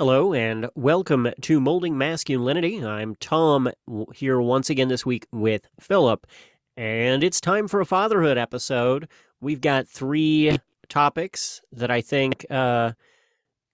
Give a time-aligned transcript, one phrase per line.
[0.00, 2.82] Hello and welcome to Molding Masculinity.
[2.82, 3.70] I'm Tom
[4.14, 6.26] here once again this week with Philip,
[6.74, 9.08] and it's time for a fatherhood episode.
[9.42, 10.58] We've got three
[10.88, 12.92] topics that I think uh,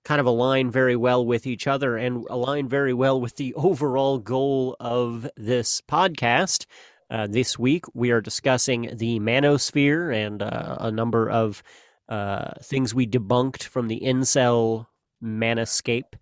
[0.05, 4.19] kind of align very well with each other and align very well with the overall
[4.19, 6.67] goal of this podcast.
[7.09, 11.63] Uh, this week, we are discussing the manosphere and uh, a number of
[12.09, 14.87] uh, things we debunked from the incel
[15.23, 16.15] manoscape,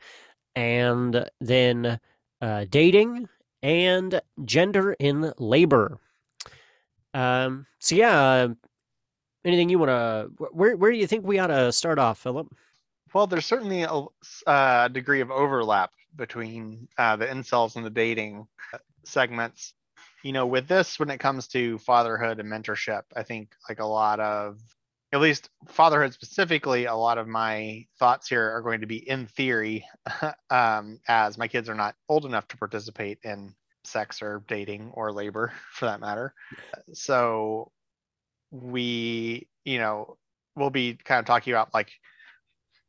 [0.55, 1.99] and then
[2.41, 3.29] uh, dating
[3.63, 5.99] and gender in labor.
[7.15, 8.49] Um, so yeah, uh,
[9.45, 10.31] anything you want to?
[10.53, 12.49] Where where do you think we ought to start off, Philip?
[13.15, 14.05] Well, there's certainly a
[14.47, 18.47] uh, degree of overlap between uh, the incels and the dating
[19.05, 19.75] segments.
[20.25, 23.85] You know, with this, when it comes to fatherhood and mentorship, I think like a
[23.85, 24.59] lot of
[25.15, 29.29] at least fatherhood specifically, a lot of my thoughts here are going to be in
[29.29, 29.87] theory,
[30.51, 35.13] um, as my kids are not old enough to participate in sex or dating or
[35.13, 36.35] labor for that matter.
[36.95, 37.71] So
[38.51, 40.17] we, you know,
[40.57, 41.93] we'll be kind of talking about like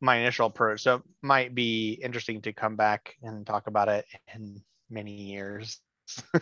[0.00, 0.82] my initial approach.
[0.82, 5.78] So it might be interesting to come back and talk about it in many years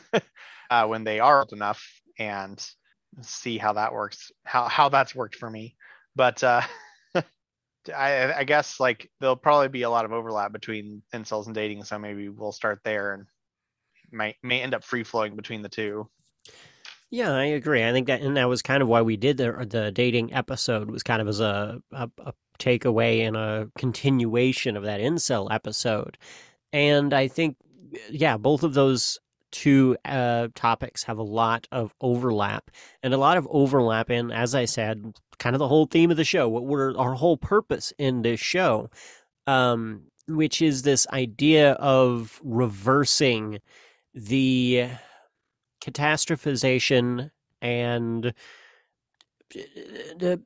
[0.71, 1.87] uh, when they are old enough
[2.19, 2.59] and
[3.23, 5.77] see how that works, how how that's worked for me.
[6.17, 6.63] But uh,
[7.95, 11.85] I, I guess like there'll probably be a lot of overlap between incels and dating,
[11.85, 13.27] so maybe we'll start there and
[14.13, 16.09] might may end up free flowing between the two.
[17.11, 17.85] Yeah, I agree.
[17.85, 20.91] I think that, and that was kind of why we did the the dating episode
[20.91, 26.19] was kind of as a, a, a takeaway and a continuation of that incel episode.
[26.73, 27.57] And I think,
[28.11, 29.19] yeah, both of those
[29.55, 32.73] two uh, topics have a lot of overlap
[33.05, 36.17] and a lot of overlap in, as I said, kind of the whole theme of
[36.17, 38.91] the show, what we're our whole purpose in this show,
[39.47, 43.61] um, which is this idea of reversing
[44.13, 44.89] the
[45.81, 47.31] catastrophization
[47.63, 48.35] and
[49.55, 50.41] the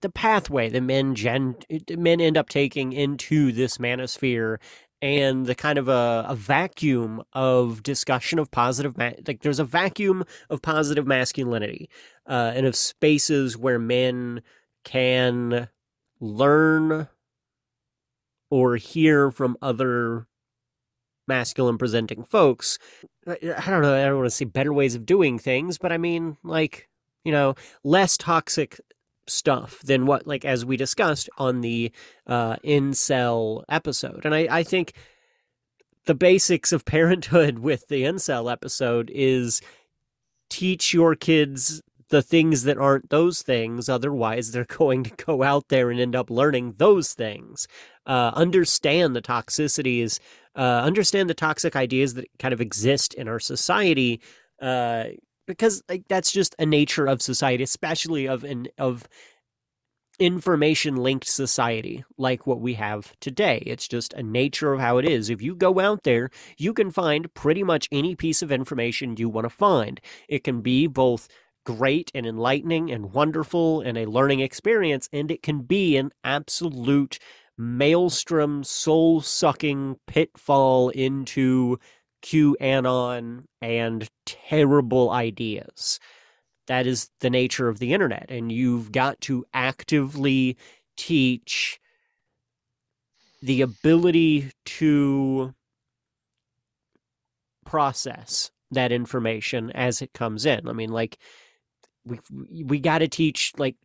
[0.00, 1.56] the pathway that men gen
[1.98, 4.56] men end up taking into this manosphere
[5.04, 9.64] and the kind of a, a vacuum of discussion of positive ma- like there's a
[9.64, 11.90] vacuum of positive masculinity
[12.26, 14.40] uh, and of spaces where men
[14.82, 15.68] can
[16.20, 17.06] learn
[18.48, 20.26] or hear from other
[21.28, 22.78] masculine presenting folks.
[23.26, 25.98] I don't know i don't want to say better ways of doing things but i
[25.98, 26.88] mean like
[27.24, 28.80] you know less toxic
[29.26, 31.90] stuff than what like as we discussed on the
[32.26, 34.24] uh incel episode.
[34.24, 34.94] And i i think
[36.06, 39.60] the basics of parenthood with the incel episode is
[40.50, 45.68] teach your kids the things that aren't those things otherwise they're going to go out
[45.68, 47.66] there and end up learning those things.
[48.06, 50.20] Uh, understand the toxicities
[50.56, 54.20] uh, understand the toxic ideas that kind of exist in our society
[54.62, 55.04] uh,
[55.46, 59.08] because like that's just a nature of society, especially of an of
[60.20, 63.62] information linked society like what we have today.
[63.66, 65.28] It's just a nature of how it is.
[65.28, 69.28] If you go out there, you can find pretty much any piece of information you
[69.28, 70.00] want to find.
[70.28, 71.28] It can be both
[71.66, 77.18] great and enlightening and wonderful and a learning experience, and it can be an absolute
[77.56, 81.78] maelstrom, soul sucking pitfall into
[82.24, 86.00] QAnon and terrible ideas.
[86.66, 88.30] That is the nature of the internet.
[88.30, 90.56] And you've got to actively
[90.96, 91.78] teach
[93.42, 95.54] the ability to
[97.66, 100.66] process that information as it comes in.
[100.66, 101.18] I mean, like,
[102.06, 102.18] we
[102.64, 103.76] we got to teach like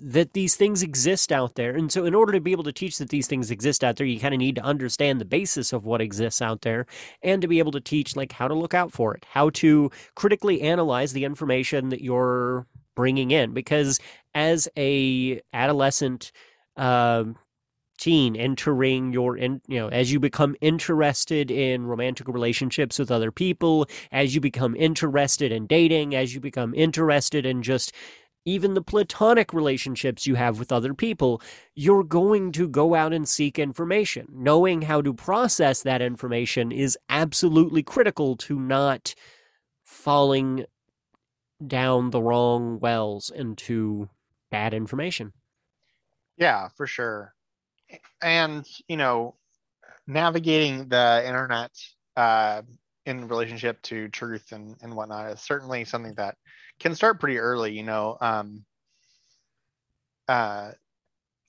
[0.00, 1.74] that these things exist out there.
[1.74, 4.06] And so, in order to be able to teach that these things exist out there,
[4.06, 6.86] you kind of need to understand the basis of what exists out there
[7.22, 9.90] and to be able to teach, like, how to look out for it, how to
[10.14, 13.52] critically analyze the information that you're bringing in.
[13.52, 14.00] Because
[14.34, 16.32] as a adolescent,
[16.76, 17.24] uh,
[17.98, 23.32] teen entering your in you know as you become interested in romantic relationships with other
[23.32, 27.92] people as you become interested in dating as you become interested in just
[28.46, 31.42] even the platonic relationships you have with other people,
[31.74, 34.28] you're going to go out and seek information.
[34.32, 39.14] Knowing how to process that information is absolutely critical to not
[39.84, 40.64] falling
[41.66, 44.08] down the wrong wells into
[44.50, 45.32] bad information.
[46.38, 47.34] Yeah, for sure.
[48.22, 49.34] And, you know,
[50.06, 51.72] navigating the internet
[52.16, 52.62] uh,
[53.06, 56.36] in relationship to truth and, and whatnot is certainly something that
[56.78, 57.72] can start pretty early.
[57.72, 58.64] You know, um,
[60.28, 60.72] uh,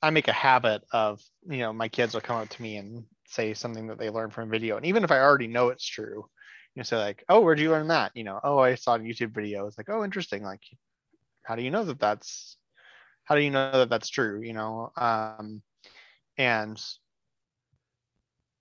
[0.02, 3.06] I make a habit of, you know, my kids will come up to me and
[3.28, 4.78] say something that they learned from a video.
[4.78, 6.30] And even if i already know it's true
[6.78, 8.12] you know say like oh where'd you learn that?
[8.16, 9.66] You know oh i saw a youtube video.
[9.66, 10.44] It's like oh interesting.
[10.44, 10.62] Like
[11.42, 12.56] how do you know that that's
[13.24, 14.42] how do you know that that's true?
[14.44, 15.64] You know um
[16.38, 16.80] and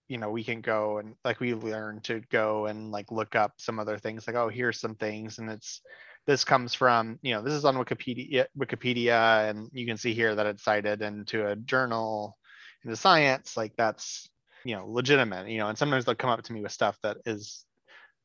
[0.08, 3.52] you know we can go and like we learn to go and like look up
[3.58, 5.38] some other things like oh here's some things.
[5.38, 5.82] And it's
[6.26, 10.34] this comes from you know this is on wikipedia wikipedia and you can see here
[10.34, 12.37] that it's cited into a journal
[12.84, 14.28] into science like that's
[14.64, 17.19] you know legitimate you know and sometimes they'll come up to me with stuff that
[17.26, 17.64] is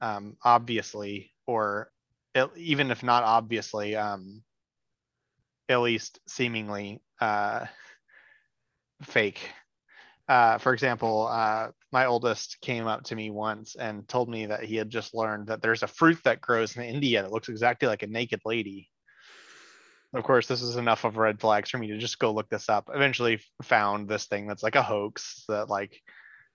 [0.01, 1.91] um, obviously or
[2.33, 4.41] it, even if not obviously um,
[5.69, 7.65] at least seemingly uh,
[9.03, 9.39] fake.
[10.27, 14.63] Uh, for example, uh, my oldest came up to me once and told me that
[14.63, 17.87] he had just learned that there's a fruit that grows in India that looks exactly
[17.87, 18.89] like a naked lady.
[20.13, 22.69] Of course, this is enough of red flags for me to just go look this
[22.69, 22.89] up.
[22.93, 26.01] Eventually, found this thing that's like a hoax that, like,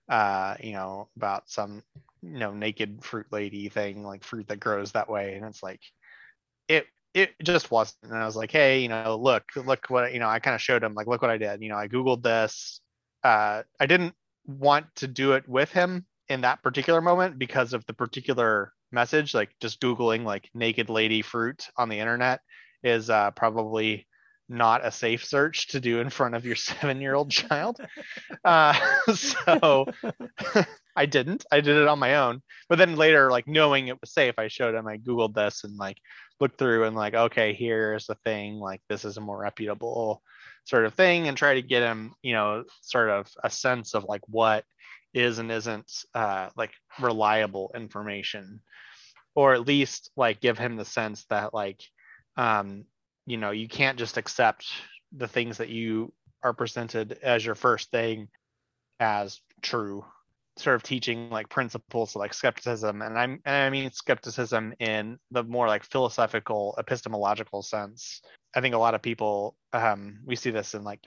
[0.09, 1.81] uh, you know, about some,
[2.21, 5.81] you know, naked fruit lady thing, like fruit that grows that way, and it's like,
[6.67, 6.85] it
[7.15, 8.11] it just wasn't.
[8.11, 10.29] And I was like, hey, you know, look, look what you know.
[10.29, 11.63] I kind of showed him like, look what I did.
[11.63, 12.79] You know, I googled this
[13.23, 14.13] uh, I didn't
[14.47, 19.33] want to do it with him in that particular moment because of the particular message.
[19.33, 22.41] Like just Googling like naked lady fruit on the internet
[22.83, 24.07] is uh, probably
[24.49, 27.79] not a safe search to do in front of your seven year old child.
[28.43, 28.73] Uh,
[29.13, 29.85] so
[30.95, 31.45] I didn't.
[31.51, 32.41] I did it on my own.
[32.69, 35.77] But then later, like knowing it was safe, I showed him, I Googled this and
[35.77, 35.97] like
[36.39, 38.55] looked through and like, okay, here's the thing.
[38.55, 40.21] Like this is a more reputable
[40.67, 44.03] sort of thing and try to get him, you know, sort of a sense of
[44.03, 44.65] like what
[45.13, 48.59] is and isn't uh, like reliable information,
[49.33, 51.81] or at least like give him the sense that like,
[52.35, 52.83] um,
[53.25, 54.65] you know, you can't just accept
[55.15, 56.11] the things that you
[56.43, 58.27] are presented as your first thing
[58.99, 60.03] as true
[60.59, 65.43] sort of teaching like principles like skepticism and i'm and i mean skepticism in the
[65.43, 68.21] more like philosophical epistemological sense.
[68.55, 71.01] I think a lot of people um we see this in like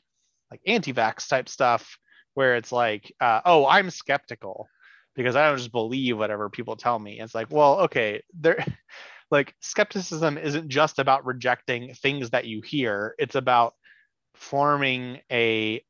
[0.50, 1.98] like anti-vax type stuff
[2.34, 4.68] where it's like uh, oh i'm skeptical
[5.14, 7.20] because i don't just believe whatever people tell me.
[7.20, 8.64] It's like well okay there
[9.30, 13.14] like skepticism isn't just about rejecting things that you hear.
[13.18, 13.74] It's about
[14.34, 15.82] forming a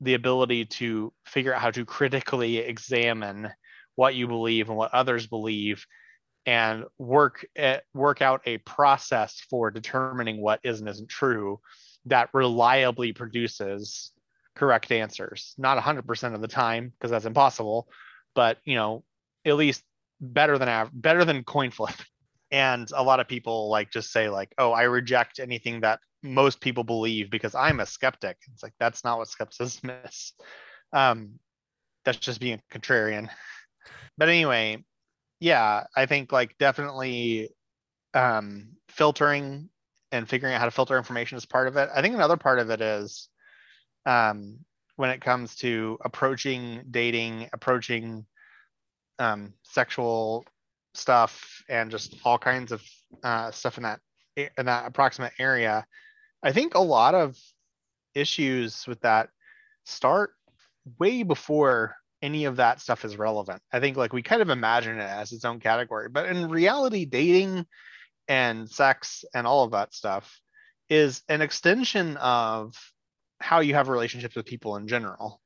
[0.00, 3.50] the ability to figure out how to critically examine
[3.96, 5.84] what you believe and what others believe
[6.46, 11.60] and work at, work out a process for determining what is and isn't true
[12.06, 14.12] that reliably produces
[14.56, 15.54] correct answers.
[15.58, 17.88] Not 100% of the time because that's impossible
[18.34, 19.04] but you know
[19.44, 19.82] at least
[20.20, 21.94] better than better than coin flip
[22.50, 26.60] and a lot of people like just say like oh i reject anything that most
[26.60, 28.36] people believe because i'm a skeptic.
[28.52, 30.32] It's like that's not what skepticism is.
[30.92, 31.38] Um
[32.04, 33.28] that's just being a contrarian.
[34.18, 34.84] But anyway
[35.42, 37.48] yeah i think like definitely
[38.14, 39.70] um filtering
[40.12, 41.88] and figuring out how to filter information is part of it.
[41.94, 43.28] I think another part of it is
[44.06, 44.58] um
[44.96, 48.26] when it comes to approaching dating approaching
[49.18, 50.44] um sexual
[50.94, 52.82] stuff and just all kinds of
[53.22, 54.00] uh, stuff in that
[54.36, 55.84] in that approximate area.
[56.42, 57.36] I think a lot of
[58.14, 59.28] issues with that
[59.84, 60.32] start
[60.98, 63.62] way before any of that stuff is relevant.
[63.72, 67.04] I think like we kind of imagine it as its own category, but in reality,
[67.04, 67.66] dating
[68.28, 70.40] and sex and all of that stuff
[70.88, 72.74] is an extension of
[73.38, 75.39] how you have relationships with people in general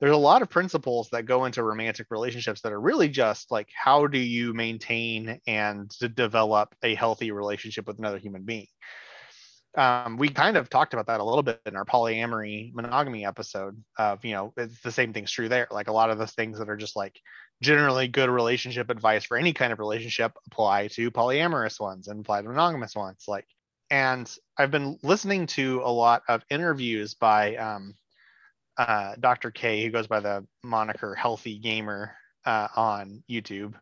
[0.00, 3.68] there's a lot of principles that go into romantic relationships that are really just like
[3.74, 8.68] how do you maintain and develop a healthy relationship with another human being?
[9.76, 13.80] Um, we kind of talked about that a little bit in our polyamory monogamy episode
[13.98, 15.68] of you know it's the same thing's true there.
[15.70, 17.20] Like a lot of the things that are just like
[17.62, 22.40] generally good relationship advice for any kind of relationship apply to polyamorous ones and apply
[22.40, 23.46] to monogamous ones like
[23.90, 27.94] and i've been listening to a lot of interviews by um,
[28.80, 29.50] uh, Dr.
[29.50, 33.74] K, who goes by the moniker Healthy Gamer uh, on YouTube,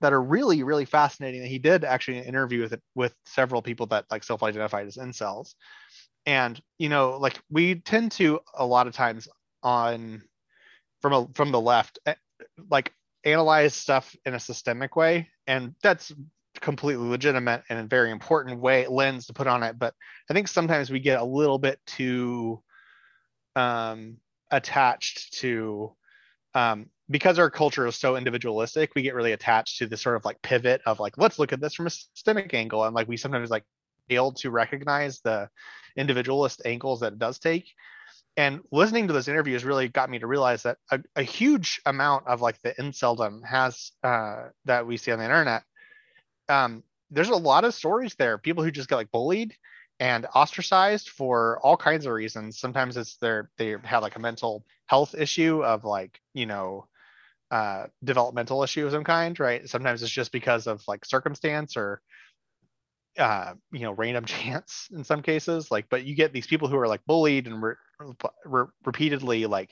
[0.00, 1.44] that are really, really fascinating.
[1.44, 5.54] He did actually an interview with with several people that like self-identified as incels,
[6.24, 9.28] and you know, like we tend to a lot of times
[9.62, 10.22] on
[11.02, 12.14] from a from the left, eh,
[12.70, 12.94] like
[13.24, 16.14] analyze stuff in a systemic way, and that's
[16.62, 19.78] completely legitimate and a very important way lens to put on it.
[19.78, 19.92] But
[20.30, 22.62] I think sometimes we get a little bit too
[23.54, 24.16] um,
[24.50, 25.94] attached to
[26.54, 30.24] um, because our culture is so individualistic, we get really attached to this sort of
[30.24, 32.84] like pivot of like, let's look at this from a systemic angle.
[32.84, 33.64] And like we sometimes like
[34.08, 35.48] fail to recognize the
[35.96, 37.66] individualist angles that it does take.
[38.36, 42.26] and listening to those interviews really got me to realize that a, a huge amount
[42.26, 45.62] of like the inceldom has uh, that we see on the internet
[46.48, 49.54] um, there's a lot of stories there people who just get like bullied
[50.00, 52.58] and ostracized for all kinds of reasons.
[52.58, 56.88] Sometimes it's their they have like a mental health issue of like you know
[57.50, 59.68] uh, developmental issue of some kind right?
[59.68, 62.00] Sometimes it's just because of like circumstance or
[63.18, 65.70] uh, you know random chance in some cases.
[65.70, 67.74] Like but you get these people who are like bullied and re-
[68.44, 69.70] re- repeatedly like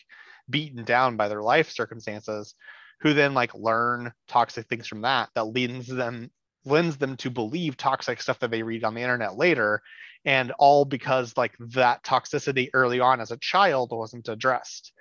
[0.50, 2.54] beaten down by their life circumstances
[3.00, 6.30] who then like learn toxic things from that that leads them
[6.64, 9.82] lends them to believe toxic stuff that they read on the internet later
[10.24, 14.92] and all because like that toxicity early on as a child wasn't addressed.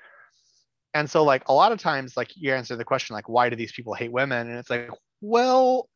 [0.94, 3.56] And so like a lot of times like you answer the question like why do
[3.56, 4.50] these people hate women?
[4.50, 4.90] And it's like
[5.22, 5.90] well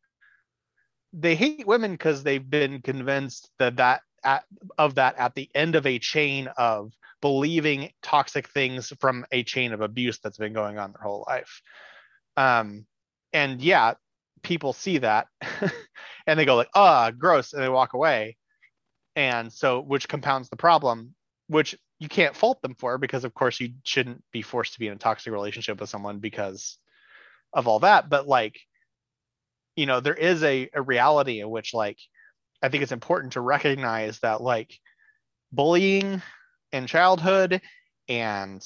[1.13, 4.43] they hate women because they've been convinced that that at,
[4.77, 9.73] of that at the end of a chain of believing toxic things from a chain
[9.73, 11.61] of abuse that's been going on their whole life.
[12.37, 12.85] Um
[13.33, 13.93] and yeah
[14.43, 15.27] people see that
[16.27, 18.37] and they go like ah oh, gross and they walk away.
[19.15, 21.15] And so which compounds the problem
[21.47, 24.87] which you can't fault them for because of course you shouldn't be forced to be
[24.87, 26.77] in a toxic relationship with someone because
[27.53, 28.09] of all that.
[28.09, 28.57] But like
[29.75, 31.97] you know there is a, a reality in which like
[32.61, 34.77] i think it's important to recognize that like
[35.51, 36.21] bullying
[36.71, 37.61] in childhood
[38.07, 38.63] and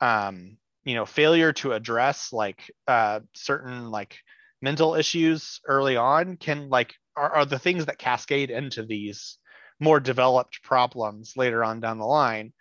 [0.00, 4.18] um you know failure to address like uh certain like
[4.66, 9.38] mental issues early on can like are, are the things that cascade into these
[9.78, 12.52] more developed problems later on down the line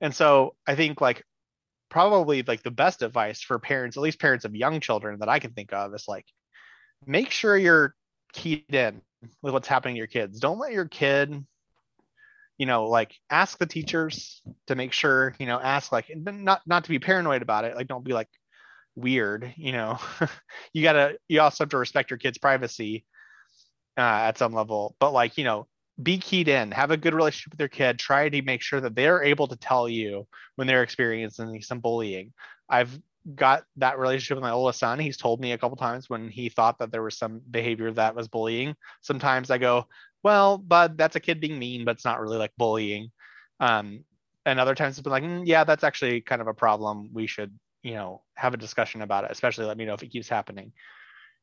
[0.00, 1.24] and so i think like
[1.88, 5.38] probably like the best advice for parents at least parents of young children that i
[5.38, 6.26] can think of is like
[7.06, 7.94] make sure you're
[8.32, 9.00] keyed in
[9.42, 10.40] with what's happening to your kids.
[10.40, 11.44] Don't let your kid,
[12.56, 16.84] you know, like ask the teachers to make sure, you know, ask like not not
[16.84, 17.76] to be paranoid about it.
[17.76, 18.28] Like don't be like
[18.98, 19.98] weird, you know.
[20.72, 23.04] you gotta you also have to respect your kid's privacy
[23.96, 24.96] uh, at some level.
[25.00, 25.66] But like, you know,
[26.02, 28.94] be keyed in, have a good relationship with your kid, try to make sure that
[28.94, 30.26] they're able to tell you
[30.56, 32.32] when they're experiencing some bullying.
[32.68, 32.96] I've
[33.34, 34.98] got that relationship with my oldest son.
[34.98, 38.14] He's told me a couple times when he thought that there was some behavior that
[38.14, 38.74] was bullying.
[39.02, 39.86] Sometimes I go,
[40.22, 43.10] well, bud, that's a kid being mean, but it's not really like bullying.
[43.60, 44.04] Um,
[44.46, 47.10] and other times it's been like, mm, yeah, that's actually kind of a problem.
[47.12, 47.52] We should,
[47.82, 50.72] you know, have a discussion about it, especially let me know if it keeps happening.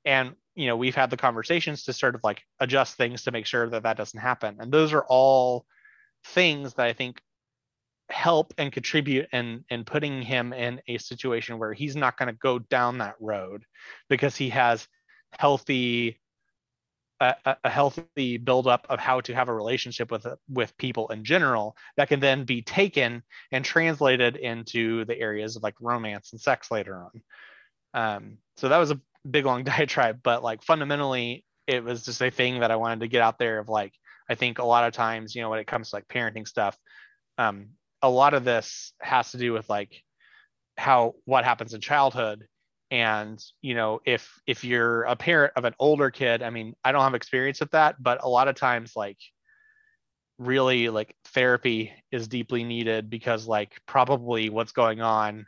[0.05, 3.45] And, you know, we've had the conversations to sort of like adjust things to make
[3.45, 4.57] sure that that doesn't happen.
[4.59, 5.65] And those are all
[6.25, 7.21] things that I think
[8.09, 12.37] help and contribute in in putting him in a situation where he's not going to
[12.39, 13.63] go down that road
[14.09, 14.87] because he has
[15.39, 16.19] healthy
[17.19, 21.77] a, a, healthy buildup of how to have a relationship with with people in general
[21.95, 26.69] that can then be taken and translated into the areas of like romance and sex
[26.71, 27.21] later on.
[27.93, 32.29] Um, so that was a big long diatribe, but like fundamentally, it was just a
[32.29, 33.93] thing that I wanted to get out there of like
[34.29, 36.77] I think a lot of times, you know, when it comes to like parenting stuff,
[37.37, 37.69] um,
[38.01, 40.03] a lot of this has to do with like
[40.77, 42.45] how what happens in childhood
[42.91, 46.91] and you know if if you're a parent of an older kid i mean i
[46.91, 49.17] don't have experience with that but a lot of times like
[50.37, 55.45] really like therapy is deeply needed because like probably what's going on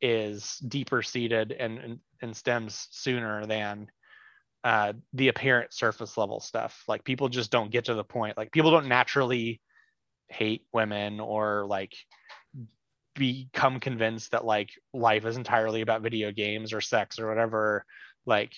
[0.00, 3.88] is deeper seated and and, and stems sooner than
[4.64, 6.82] uh, the apparent surface level stuff.
[6.88, 9.60] Like people just don't get to the point like people don't naturally
[10.28, 11.94] hate women or like
[13.16, 17.84] become convinced that like life is entirely about video games or sex or whatever
[18.26, 18.52] like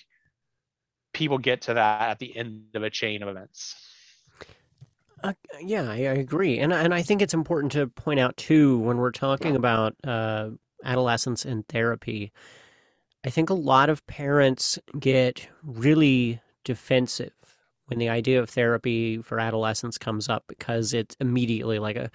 [1.13, 3.75] people get to that at the end of a chain of events.
[5.25, 6.59] Uh, yeah I, I, agree.
[6.61, 10.51] And, and i think it's important to point out too when we're talking about uh,
[10.85, 12.31] adolescence and therapy
[13.25, 17.33] i think a lot of parents get really defensive
[17.87, 22.11] when the idea of therapy for adolescents comes up because it's immediately like a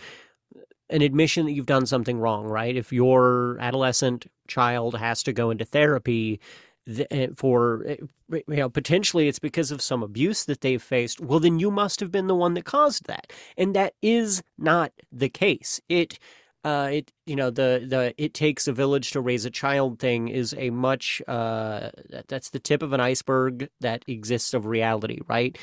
[0.90, 2.76] an admission that you've done something wrong, right?
[2.76, 6.40] If your adolescent child has to go into therapy
[6.88, 7.96] eh, for eh,
[8.30, 12.00] you know potentially it's because of some abuse that they've faced, well then you must
[12.00, 13.32] have been the one that caused that.
[13.58, 15.80] And that is not the case.
[15.90, 16.20] It
[16.64, 20.30] uh, it you know the the it takes a village to raise a child thing
[20.30, 21.90] is a much uh,
[22.28, 25.58] that's the tip of an iceberg that exists of reality, right?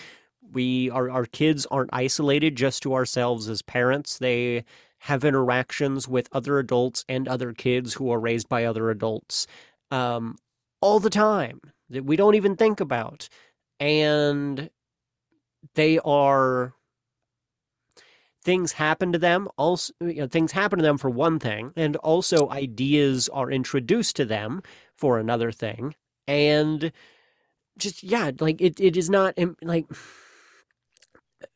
[0.53, 4.19] We our our kids aren't isolated just to ourselves as parents.
[4.19, 4.65] They
[5.01, 9.47] have interactions with other adults and other kids who are raised by other adults
[9.91, 10.37] um,
[10.81, 13.29] all the time that we don't even think about,
[13.79, 14.71] and
[15.75, 16.75] they are
[18.43, 21.97] things happen to them also you know, things happen to them for one thing and
[21.97, 24.63] also ideas are introduced to them
[24.97, 25.95] for another thing.
[26.27, 26.93] And
[27.77, 29.87] just yeah like it, it is not like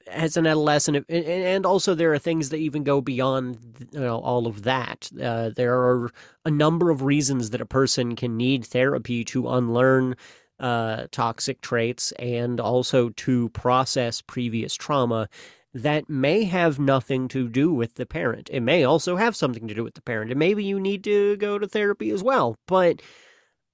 [0.07, 3.59] as an adolescent and also there are things that even go beyond
[3.93, 6.11] you know, all of that uh, there are
[6.45, 10.15] a number of reasons that a person can need therapy to unlearn
[10.61, 15.29] uh, toxic traits and also to process previous trauma
[15.75, 18.49] that may have nothing to do with the parent.
[18.53, 21.37] It may also have something to do with the parent, and maybe you need to
[21.37, 22.57] go to therapy as well.
[22.67, 23.03] But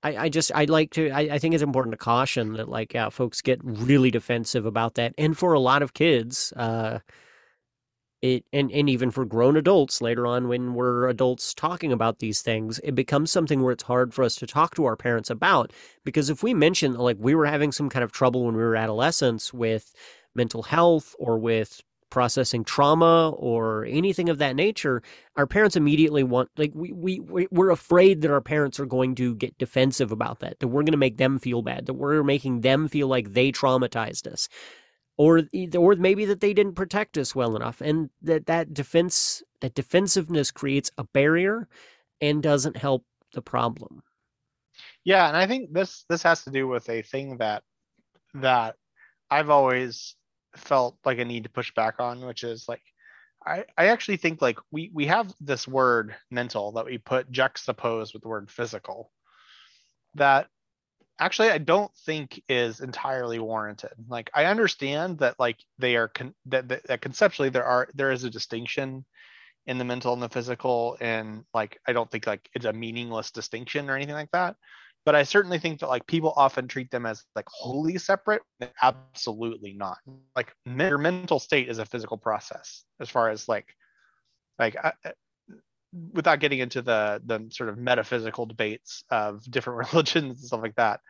[0.03, 2.95] I, I just I like to I, I think it's important to caution that like
[2.95, 7.01] yeah, folks get really defensive about that, and for a lot of kids, uh,
[8.23, 12.43] it and and even for grown adults later on when we're adults talking about these
[12.43, 15.73] things, it becomes something where it's hard for us to talk to our parents about.
[16.05, 18.77] Because if we mention like we were having some kind of trouble when we were
[18.77, 19.95] adolescents with
[20.35, 25.03] mental health or with processing trauma or anything of that nature,
[25.37, 29.35] our parents immediately want like we we we're afraid that our parents are going to
[29.37, 32.61] get defensive about that, that we're going to make them feel bad, that we're making
[32.61, 34.49] them feel like they traumatized us.
[35.17, 35.43] Or,
[35.77, 40.51] or maybe that they didn't protect us well enough, and that that defense, that defensiveness
[40.51, 41.69] creates a barrier,
[42.23, 44.03] and doesn't help the problem.
[45.05, 47.65] Yeah, and I think this this has to do with a thing that
[48.33, 48.77] that
[49.31, 50.17] I've always
[50.57, 52.83] felt like a need to push back on, which is like
[53.45, 58.13] I, I actually think like we we have this word mental that we put juxtaposed
[58.13, 59.11] with the word physical
[60.15, 60.49] that
[61.19, 63.93] actually I don't think is entirely warranted.
[64.09, 68.11] Like I understand that like they are con- that, that, that conceptually there are there
[68.11, 69.05] is a distinction
[69.67, 73.31] in the mental and the physical and like I don't think like it's a meaningless
[73.31, 74.57] distinction or anything like that
[75.11, 78.43] but I certainly think that like people often treat them as like wholly separate.
[78.81, 79.99] Absolutely not.
[80.37, 83.75] Like your mental state is a physical process as far as like
[84.57, 84.93] like I,
[86.13, 90.77] without getting into the the sort of metaphysical debates of different religions and stuff like
[90.77, 91.01] that.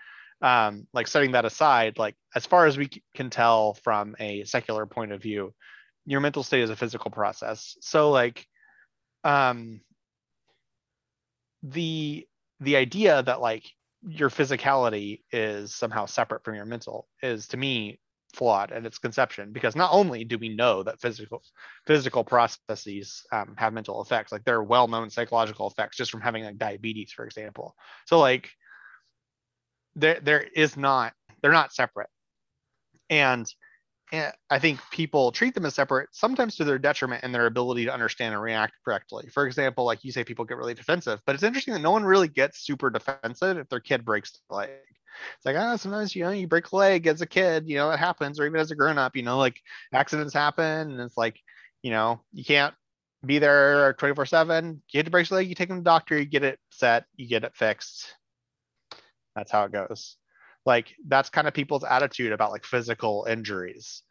[0.40, 4.86] Um, like setting that aside, like as far as we can tell from a secular
[4.86, 5.52] point of view,
[6.06, 7.76] your mental state is a physical process.
[7.82, 8.46] So like
[9.24, 9.82] um
[11.62, 12.26] the
[12.60, 13.70] the idea that like
[14.06, 18.00] your physicality is somehow separate from your mental is to me
[18.34, 21.42] flawed at its conception because not only do we know that physical
[21.86, 26.44] physical processes um, have mental effects like there are well-known psychological effects just from having
[26.44, 27.74] like diabetes for example.
[28.06, 28.50] So like
[29.96, 32.10] there there is not they're not separate.
[33.08, 33.52] And
[34.12, 37.94] I think people treat them as separate, sometimes to their detriment in their ability to
[37.94, 39.28] understand and react correctly.
[39.32, 42.04] For example, like you say, people get really defensive, but it's interesting that no one
[42.04, 44.70] really gets super defensive if their kid breaks the leg.
[45.36, 47.90] It's like, oh, sometimes, you know, you break a leg as a kid, you know,
[47.90, 49.60] it happens, or even as a grown up, you know, like
[49.92, 50.90] accidents happen.
[50.90, 51.38] And it's like,
[51.82, 52.74] you know, you can't
[53.24, 54.82] be there 24 7.
[54.92, 56.58] You hit to break a leg, you take them to the doctor, you get it
[56.70, 58.14] set, you get it fixed.
[59.36, 60.16] That's how it goes
[60.66, 64.02] like that's kind of people's attitude about like physical injuries.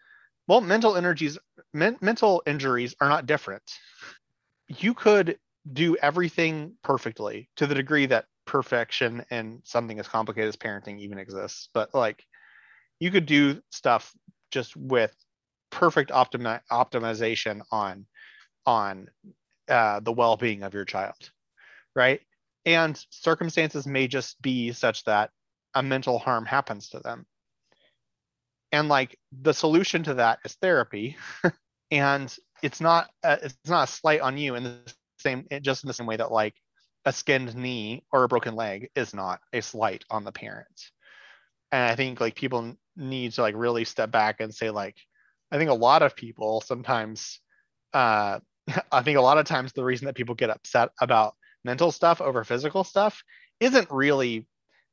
[0.47, 1.37] Well mental energies
[1.73, 3.63] men, mental injuries are not different.
[4.67, 5.39] You could
[5.71, 11.19] do everything perfectly to the degree that perfection and something as complicated as parenting even
[11.19, 12.23] exists but like
[12.99, 14.11] you could do stuff
[14.49, 15.13] just with
[15.69, 18.07] perfect optimi- optimization on
[18.65, 19.07] on
[19.67, 21.29] uh, the well-being of your child
[21.95, 22.21] right?
[22.65, 25.31] And circumstances may just be such that
[25.73, 27.25] a mental harm happens to them.
[28.71, 31.17] And like the solution to that is therapy.
[31.91, 35.87] and it's not a, it's not a slight on you in the same just in
[35.87, 36.55] the same way that like
[37.05, 40.91] a skinned knee or a broken leg is not a slight on the parent.
[41.71, 44.95] And I think like people need to like really step back and say like
[45.51, 47.39] I think a lot of people sometimes
[47.93, 48.39] uh
[48.91, 52.21] I think a lot of times the reason that people get upset about mental stuff
[52.21, 53.23] over physical stuff
[53.59, 54.47] isn't really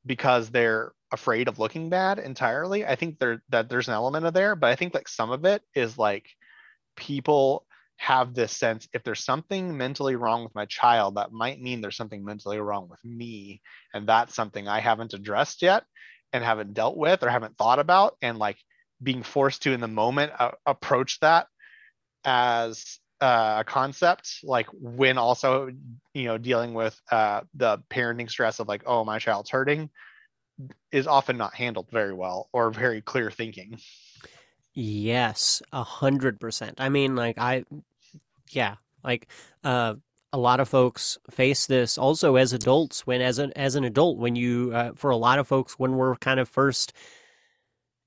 [0.07, 2.87] because they're afraid of looking bad entirely.
[2.87, 5.45] I think there that there's an element of there, but I think like some of
[5.45, 6.27] it is like
[6.97, 7.67] people
[7.99, 11.97] have this sense if there's something mentally wrong with my child, that might mean there's
[11.97, 13.63] something mentally wrong with me.
[13.95, 15.85] And that's something I haven't addressed yet
[16.33, 18.17] and haven't dealt with or haven't thought about.
[18.21, 18.59] And like
[19.03, 21.47] being forced to in the moment uh, approach that
[22.25, 25.71] as uh, a concept like when also
[26.15, 29.91] you know dealing with uh, the parenting stress of like oh my child's hurting
[30.91, 33.79] is often not handled very well or very clear thinking.
[34.75, 36.75] Yes a hundred percent.
[36.79, 37.65] I mean like i
[38.51, 39.29] yeah like
[39.65, 39.95] uh
[40.33, 44.19] a lot of folks face this also as adults when as an as an adult
[44.19, 46.93] when you uh, for a lot of folks when we're kind of first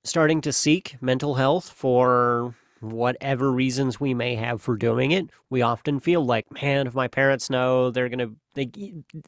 [0.03, 5.61] starting to seek mental health for whatever reasons we may have for doing it, we
[5.61, 8.35] often feel like, man, if my parents know, they're going to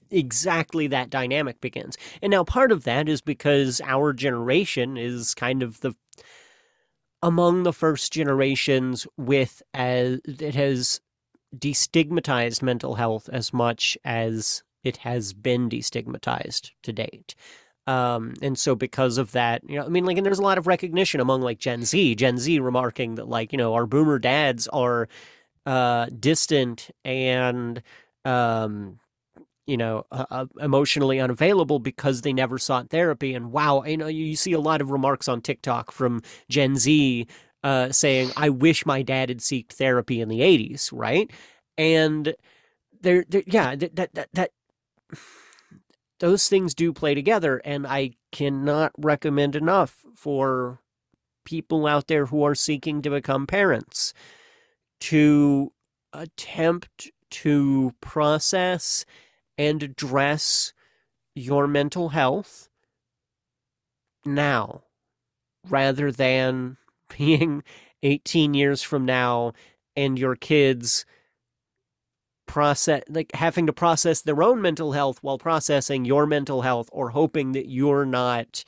[0.10, 1.98] exactly that dynamic begins.
[2.22, 5.94] And now part of that is because our generation is kind of the
[7.24, 11.02] among the first generations with as it has
[11.56, 17.36] destigmatized mental health as much as it has been destigmatized to date.
[17.92, 20.58] Um, and so because of that, you know, I mean, like, and there's a lot
[20.58, 24.18] of recognition among like Gen Z, Gen Z remarking that like, you know, our boomer
[24.18, 25.10] dads are
[25.66, 27.82] uh, distant and,
[28.24, 29.00] um,
[29.68, 33.34] you know, uh, uh, emotionally unavailable because they never sought therapy.
[33.34, 37.28] And wow, you know, you see a lot of remarks on TikTok from Gen Z
[37.64, 41.30] uh, saying, "I wish my dad had sought therapy in the '80s," right?
[41.78, 42.36] And
[43.02, 44.52] there, yeah, that that that
[46.22, 50.80] those things do play together, and I cannot recommend enough for
[51.46, 54.14] people out there who are seeking to become parents
[55.00, 55.74] to
[56.14, 59.04] attempt to process
[59.58, 60.74] and address
[61.34, 62.70] your mental health
[64.24, 64.84] now
[65.68, 66.78] rather than
[67.18, 67.64] being
[68.04, 69.54] 18 years from now
[69.96, 71.04] and your kids
[72.48, 77.10] process like having to process their own mental health while processing your mental health or
[77.10, 78.64] hoping that you're not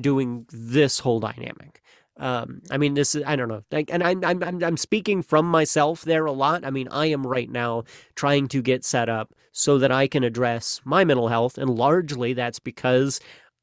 [0.00, 1.80] doing this whole dynamic
[2.20, 5.46] um, I mean, this is I don't know, like, and I'm I'm I'm speaking from
[5.46, 6.66] myself there a lot.
[6.66, 10.22] I mean, I am right now trying to get set up so that I can
[10.22, 13.20] address my mental health, and largely that's because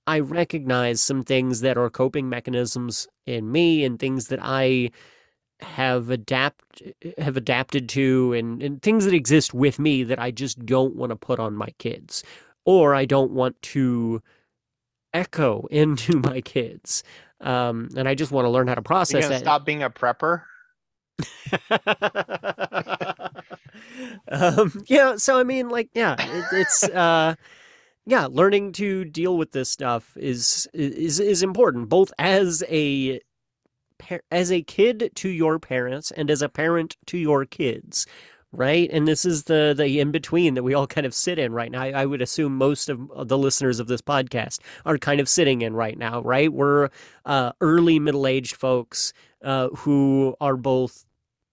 [0.08, 4.90] I recognize some things that are coping mechanisms in me and things that I
[5.62, 6.84] have adapt
[7.18, 11.10] have adapted to and, and things that exist with me that I just don't want
[11.12, 12.24] to put on my kids
[12.66, 14.22] or I don't want to
[15.14, 17.04] echo into my kids
[17.42, 19.40] um, and I just want to learn how to process that.
[19.40, 20.44] Stop being a prepper.
[24.32, 27.36] um, yeah, so I mean, like, yeah, it, it's uh,
[28.06, 33.20] yeah, learning to deal with this stuff is is is important, both as a
[34.32, 38.06] as a kid to your parents and as a parent to your kids
[38.54, 38.90] right?
[38.92, 41.72] And this is the the in between that we all kind of sit in right
[41.72, 41.82] now.
[41.82, 45.62] I, I, would assume most of the listeners of this podcast are kind of sitting
[45.62, 46.52] in right now right?
[46.52, 46.90] We're
[47.26, 51.06] uh, early middle-aged folks uh, who are both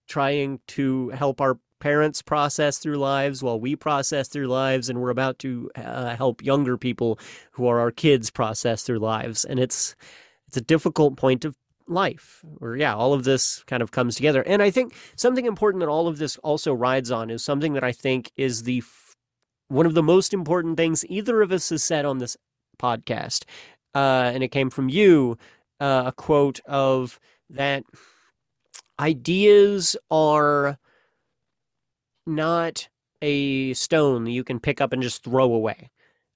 [0.07, 5.09] trying to help our parents process through lives while we process through lives and we're
[5.09, 7.19] about to uh, help younger people
[7.51, 9.45] who are our kids process through lives.
[9.45, 9.95] And it's
[10.47, 11.55] it's a difficult point of
[11.87, 14.41] life or yeah all of this kind of comes together.
[14.43, 17.83] And i think something important that all of this also rides on is something that
[17.83, 19.15] i think is the f-
[19.67, 22.37] one of the most important things either of us has said on this
[22.79, 23.43] podcast
[23.93, 25.37] uh, and it came from you
[25.79, 27.19] uh, a quote of
[27.49, 27.83] that
[28.99, 30.77] ideas are
[32.25, 32.87] not
[33.21, 35.89] a stone that you can pick up and just throw away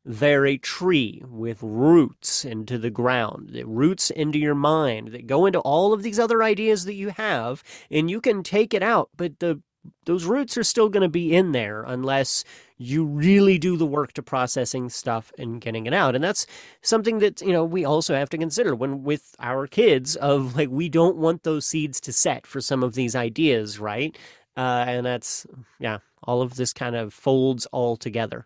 [0.06, 5.46] they're a tree with roots into the ground, that roots into your mind, that go
[5.46, 9.10] into all of these other ideas that you have, and you can take it out,
[9.16, 9.62] but the
[10.06, 12.44] those roots are still going to be in there unless
[12.78, 16.46] you really do the work to processing stuff and getting it out and that's
[16.82, 20.70] something that you know we also have to consider when with our kids of like
[20.70, 24.18] we don't want those seeds to set for some of these ideas right?
[24.58, 25.48] Uh, and that's
[25.80, 28.46] yeah all of this kind of folds all together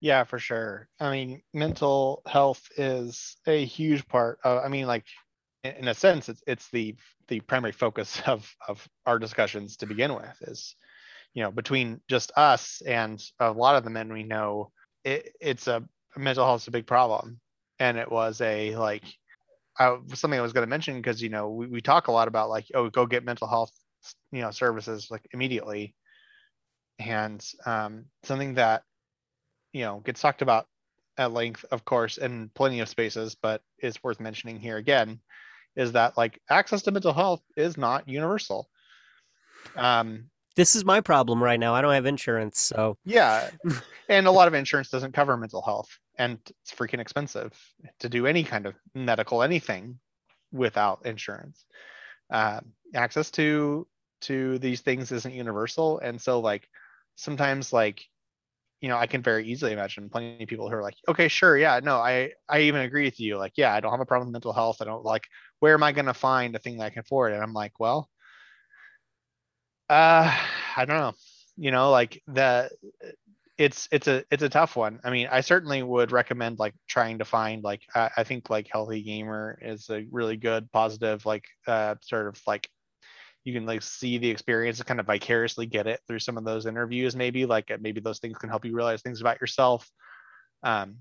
[0.00, 0.88] yeah, for sure.
[1.00, 4.38] I mean, mental health is a huge part.
[4.44, 5.04] Of, I mean, like
[5.64, 6.96] in a sense, it's it's the
[7.28, 10.36] the primary focus of of our discussions to begin with.
[10.42, 10.74] Is
[11.34, 14.70] you know between just us and a lot of the men we know,
[15.04, 15.82] it, it's a
[16.16, 17.40] mental health is a big problem,
[17.78, 19.04] and it was a like
[19.78, 22.28] I, something I was going to mention because you know we, we talk a lot
[22.28, 23.72] about like oh go get mental health
[24.30, 25.94] you know services like immediately,
[26.98, 28.82] and um, something that
[29.76, 30.66] you know gets talked about
[31.18, 35.20] at length, of course, in plenty of spaces, but is worth mentioning here again,
[35.74, 38.68] is that like access to mental health is not universal.
[39.76, 41.74] Um, this is my problem right now.
[41.74, 43.50] I don't have insurance, so yeah,
[44.08, 47.52] and a lot of insurance doesn't cover mental health, and it's freaking expensive
[48.00, 49.98] to do any kind of medical anything
[50.52, 51.66] without insurance.
[52.30, 52.60] Uh,
[52.94, 53.86] access to
[54.22, 56.66] to these things isn't universal, and so like
[57.16, 58.06] sometimes like
[58.80, 61.56] you know, I can very easily imagine plenty of people who are like, okay, sure,
[61.56, 63.38] yeah, no, I I even agree with you.
[63.38, 64.78] Like, yeah, I don't have a problem with mental health.
[64.80, 65.24] I don't like
[65.60, 67.32] where am I going to find a thing that I can afford?
[67.32, 68.10] And I'm like, well,
[69.88, 70.30] uh,
[70.76, 71.12] I don't know.
[71.56, 72.70] You know, like the
[73.58, 75.00] it's it's a it's a tough one.
[75.04, 78.68] I mean, I certainly would recommend like trying to find like I, I think like
[78.70, 82.68] Healthy Gamer is a really good positive like uh sort of like
[83.46, 86.44] you can like see the experience and kind of vicariously get it through some of
[86.44, 89.88] those interviews maybe like maybe those things can help you realize things about yourself.
[90.62, 90.98] Um,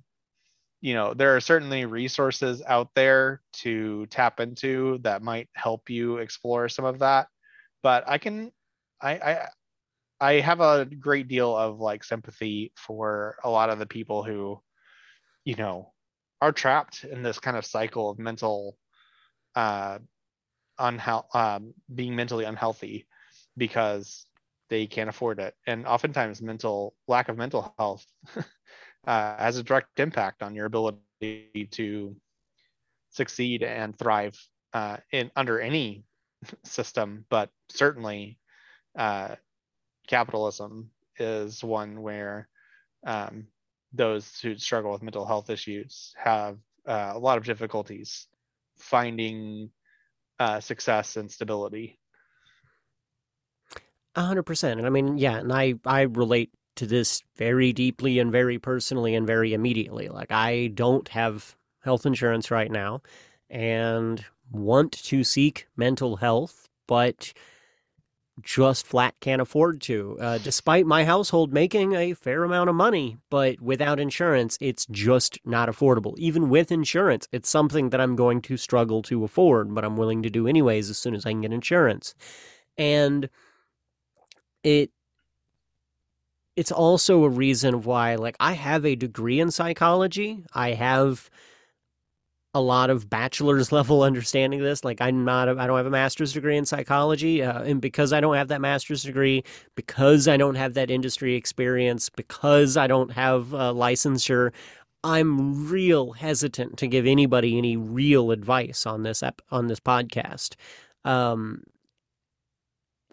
[0.86, 6.18] you know there are certainly resources out there to tap into that might help you
[6.18, 7.28] explore some of that
[7.82, 8.52] but i can
[9.02, 9.48] i i
[10.22, 14.62] i have a great deal of like sympathy for a lot of the people who
[15.44, 15.92] you know
[16.40, 18.78] are trapped in this kind of cycle of mental
[19.56, 19.98] uh
[20.80, 23.08] unhealth um, being mentally unhealthy
[23.58, 24.26] because
[24.70, 25.56] they can't afford it.
[25.68, 28.06] And oftentimes mental lack of mental health
[29.08, 32.16] uh, has a direct impact on your ability to
[33.10, 34.38] succeed and thrive
[34.74, 36.04] uh, in under any
[36.64, 37.26] system.
[37.30, 38.40] But certainly
[38.98, 39.36] uh,
[40.08, 42.48] capitalism is one where
[43.06, 43.48] um,
[43.94, 46.58] those who struggle with mental health issues have
[46.88, 48.28] uh, a lot of difficulties
[48.78, 49.70] finding
[50.40, 52.00] uh, success and stability.
[54.16, 54.80] A hundred percent.
[54.80, 59.16] And I mean, yeah, and I, I relate to this very deeply and very personally
[59.16, 60.10] and very immediately.
[60.10, 63.02] Like I don't have health insurance right now
[63.50, 67.34] and want to seek mental health, but
[68.42, 70.18] just flat can't afford to.
[70.20, 75.40] Uh, despite my household making a fair amount of money, but without insurance, it's just
[75.46, 76.18] not affordable.
[76.18, 80.24] Even with insurance, it's something that I'm going to struggle to afford, but I'm willing
[80.24, 82.14] to do anyways as soon as I can get insurance.
[82.78, 83.30] And
[84.64, 84.92] it
[86.56, 90.44] it's also a reason why like I have a degree in psychology.
[90.54, 91.30] I have
[92.56, 94.84] a lot of bachelor's level understanding of this.
[94.84, 98.22] Like I'm not, I don't have a master's degree in psychology, uh, and because I
[98.22, 99.44] don't have that master's degree,
[99.76, 104.52] because I don't have that industry experience, because I don't have a licensure,
[105.04, 110.56] I'm real hesitant to give anybody any real advice on this on this podcast.
[111.04, 111.62] Um,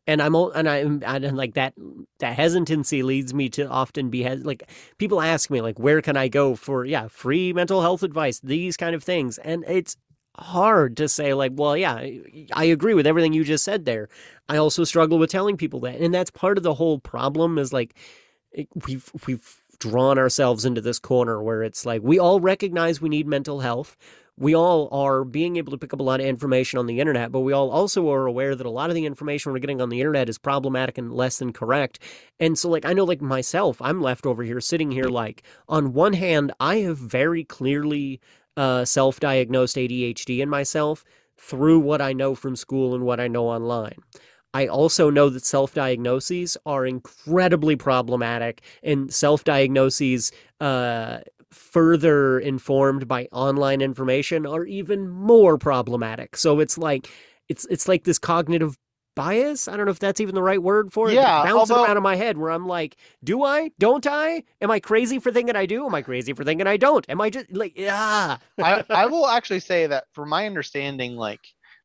[0.07, 1.75] and I'm and I'm and like that
[2.19, 6.29] that hesitancy leads me to often be like people ask me like where can I
[6.29, 8.41] go for yeah free mental health advice?
[8.41, 9.39] These kind of things.
[9.39, 9.97] And it's
[10.37, 12.05] hard to say like well yeah
[12.55, 14.09] I agree with everything you just said there.
[14.49, 15.97] I also struggle with telling people that.
[15.97, 17.95] And that's part of the whole problem is like
[18.87, 23.27] we've we've drawn ourselves into this corner where it's like we all recognize we need
[23.27, 23.97] mental health
[24.39, 27.31] we all are being able to pick up a lot of information on the internet,
[27.31, 29.91] but we all also are aware that a lot of the information we're getting on
[29.91, 31.99] the internet is problematic and less than correct.
[32.41, 35.93] And so, like, I know, like, myself, I'm left over here sitting here, like, on
[35.93, 38.21] one hand, I have very clearly
[38.57, 41.05] uh, self diagnosed ADHD in myself
[41.37, 43.97] through what I know from school and what I know online.
[44.55, 51.21] I also know that self diagnoses are incredibly problematic, and self diagnoses uh,
[51.53, 56.37] further informed by online information are even more problematic.
[56.37, 57.09] So it's like
[57.49, 58.77] it's it's like this cognitive
[59.15, 59.69] bias.
[59.69, 61.15] I don't know if that's even the right word for it.
[61.15, 61.85] Yeah, bouncing although...
[61.85, 63.71] around in my head where I'm like, do I?
[63.79, 64.43] Don't I?
[64.61, 65.87] Am I crazy for thinking I do?
[65.87, 67.05] Am I crazy for thinking I don't?
[67.09, 68.39] Am I just like yeah?
[68.63, 71.41] I I will actually say that from my understanding, like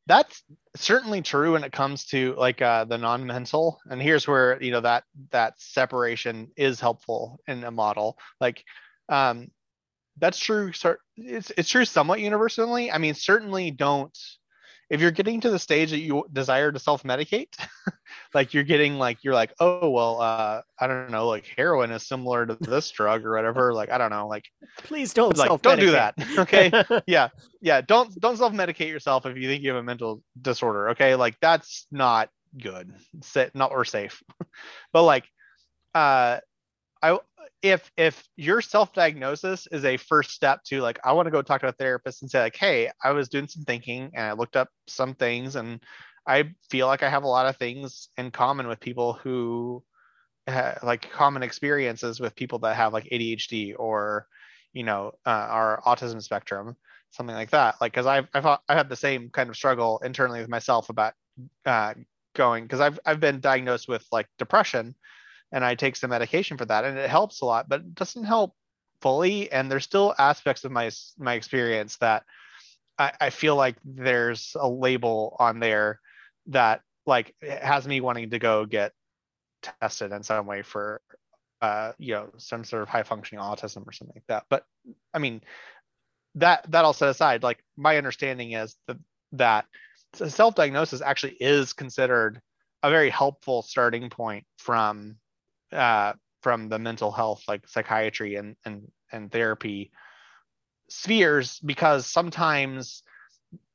[0.08, 0.42] that's
[0.74, 4.80] certainly true when it comes to like uh, the non-mental and here's where you know
[4.80, 8.64] that that separation is helpful in a model like
[9.10, 9.48] um
[10.18, 10.72] that's true.
[11.16, 12.90] It's it's true somewhat universally.
[12.90, 14.16] I mean, certainly don't.
[14.90, 17.54] If you're getting to the stage that you desire to self-medicate,
[18.34, 22.06] like you're getting like you're like, oh well, uh, I don't know, like heroin is
[22.06, 23.74] similar to this drug or whatever.
[23.74, 24.46] Like I don't know, like
[24.78, 26.14] please don't like don't do that.
[26.38, 26.72] Okay,
[27.06, 27.28] yeah,
[27.60, 30.90] yeah, don't don't self-medicate yourself if you think you have a mental disorder.
[30.90, 34.22] Okay, like that's not good, Sit, not or safe.
[34.92, 35.28] but like,
[35.94, 36.38] uh,
[37.02, 37.18] I
[37.62, 41.60] if if your self-diagnosis is a first step to like i want to go talk
[41.60, 44.56] to a therapist and say like hey i was doing some thinking and i looked
[44.56, 45.82] up some things and
[46.26, 49.82] i feel like i have a lot of things in common with people who
[50.82, 54.26] like common experiences with people that have like adhd or
[54.72, 56.76] you know uh, our autism spectrum
[57.10, 57.76] something like that.
[57.80, 61.14] Like because i've I've, I've had the same kind of struggle internally with myself about
[61.64, 61.94] uh,
[62.34, 64.94] going because i've i've been diagnosed with like depression
[65.52, 68.24] and I take some medication for that, and it helps a lot, but it doesn't
[68.24, 68.54] help
[69.00, 69.50] fully.
[69.50, 72.24] And there's still aspects of my my experience that
[72.98, 76.00] I, I feel like there's a label on there
[76.48, 78.92] that like has me wanting to go get
[79.80, 81.00] tested in some way for
[81.60, 84.64] uh you know some sort of high functioning autism or something like that but
[85.12, 85.40] i mean
[86.36, 88.98] that that all set aside like my understanding is that
[89.32, 89.66] that
[90.14, 92.40] self-diagnosis actually is considered
[92.82, 95.16] a very helpful starting point from
[95.72, 99.90] uh, from the mental health, like psychiatry and and and therapy
[100.88, 103.02] spheres, because sometimes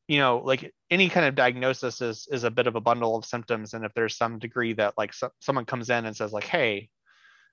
[0.08, 3.26] you know like any kind of diagnosis is is a bit of a bundle of
[3.26, 3.74] symptoms.
[3.74, 6.90] And if there's some degree that like so, someone comes in and says like hey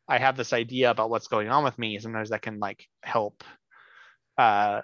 [0.09, 3.45] i have this idea about what's going on with me sometimes that can like help
[4.39, 4.81] uh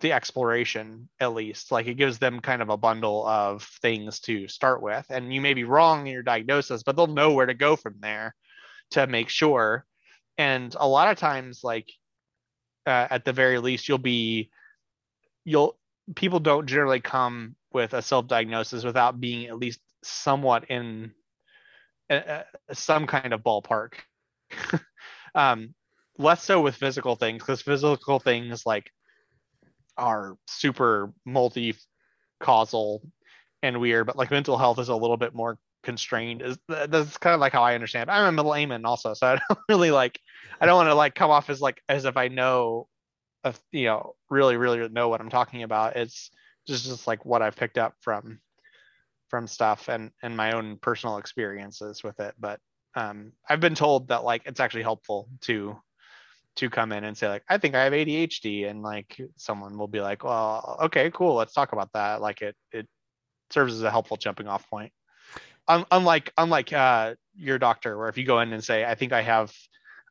[0.00, 1.72] the exploration at least.
[1.72, 5.06] Like it gives them kind of a bundle of things to start with.
[5.10, 7.96] And you may be wrong in your diagnosis but they'll know where to go from
[8.00, 8.34] there
[8.92, 9.84] to make sure.
[10.38, 11.90] And a lot of times like
[12.86, 14.50] uh, at the very least you'll be
[15.44, 15.76] you'll
[16.14, 21.12] people don't generally come with a self-diagnosis without being at least somewhat in
[22.08, 23.94] uh, some kind of ballpark.
[25.36, 25.74] Um,
[26.18, 28.90] less so with physical things because physical things like
[29.98, 31.74] are super multi
[32.40, 33.02] causal
[33.62, 37.32] and weird but like mental health is a little bit more constrained is that's kind
[37.32, 38.10] of like how i understand.
[38.10, 40.18] I'm a layman also so i don't really like
[40.60, 42.88] i don't want to like come off as like as if i know
[43.44, 45.94] of you know really really know what i'm talking about.
[45.94, 46.32] It's
[46.66, 48.40] just just like what i've picked up from
[49.28, 52.34] from stuff and and my own personal experiences with it.
[52.36, 52.58] But
[52.96, 55.76] um i've been told that like it's actually helpful to
[56.56, 59.86] to come in and say like i think i have adhd and like someone will
[59.86, 62.20] be like well okay cool let's talk about that.
[62.20, 62.88] Like it it
[63.50, 64.92] serves as a helpful jumping off point
[65.68, 69.22] unlike unlike uh your doctor where if you go in and say i think i
[69.22, 69.52] have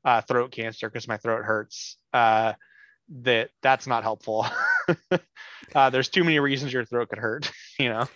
[0.03, 2.53] uh, throat cancer because my throat hurts uh
[3.09, 4.45] that that's not helpful
[5.75, 8.07] uh there's too many reasons your throat could hurt you know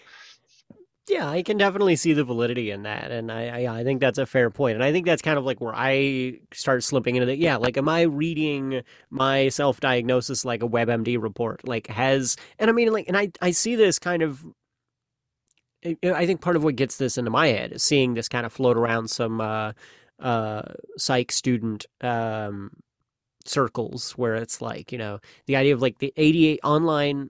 [1.09, 4.19] yeah, I can definitely see the validity in that, and I, I, I think that's
[4.19, 7.25] a fair point, and I think that's kind of like where I start slipping into
[7.25, 7.39] that.
[7.39, 11.67] Yeah, like, am I reading my self diagnosis like a WebMD report?
[11.67, 14.45] Like, has and I mean, like, and I I see this kind of.
[15.85, 18.51] I think part of what gets this into my head is seeing this kind of
[18.51, 19.71] float around some uh,
[20.19, 20.63] uh,
[20.97, 22.71] psych student um,
[23.45, 27.29] circles where it's like you know the idea of like the 88 online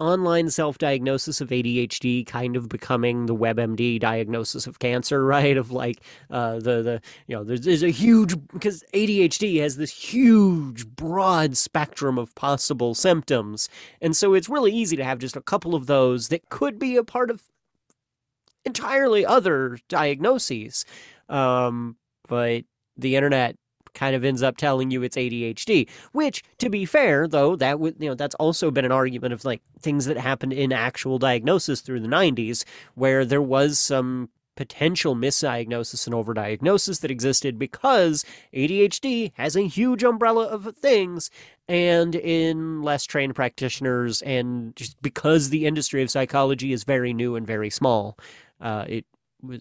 [0.00, 5.56] online self-diagnosis of ADHD kind of becoming the WebMD diagnosis of cancer, right?
[5.56, 9.92] Of like uh, the the you know there's, there's a huge because ADHD has this
[9.92, 13.68] huge broad spectrum of possible symptoms,
[14.00, 16.96] and so it's really easy to have just a couple of those that could be
[16.96, 17.42] a part of
[18.64, 20.84] entirely other diagnoses.
[21.28, 21.96] Um,
[22.28, 22.64] but
[22.96, 23.56] the internet
[23.94, 25.88] kind of ends up telling you it's ADHD.
[26.12, 29.44] Which, to be fair, though, that would you know that's also been an argument of
[29.44, 35.16] like things that happened in actual diagnosis through the '90s, where there was some potential
[35.16, 41.30] misdiagnosis and overdiagnosis that existed because ADHD has a huge umbrella of things
[41.66, 47.36] and in less trained practitioners and just because the industry of psychology is very new
[47.36, 48.18] and very small
[48.60, 49.06] uh, it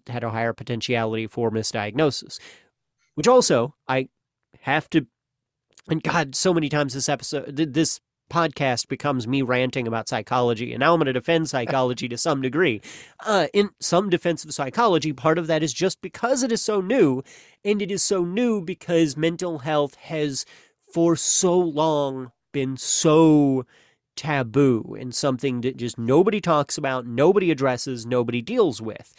[0.08, 2.38] had a higher potentiality for misdiagnosis
[3.16, 4.10] which also I
[4.62, 5.06] have to
[5.90, 10.82] and god so many times this episode this podcast becomes me ranting about psychology and
[10.82, 12.80] now i'm going to defend psychology to some degree.
[13.26, 16.80] Uh, in some defense of psychology part of that is just because it is so
[16.80, 17.24] new
[17.66, 20.46] and it is so new because mental health has
[20.94, 23.66] for so long been so
[24.16, 29.14] taboo and something that just nobody talks about nobody addresses nobody deals with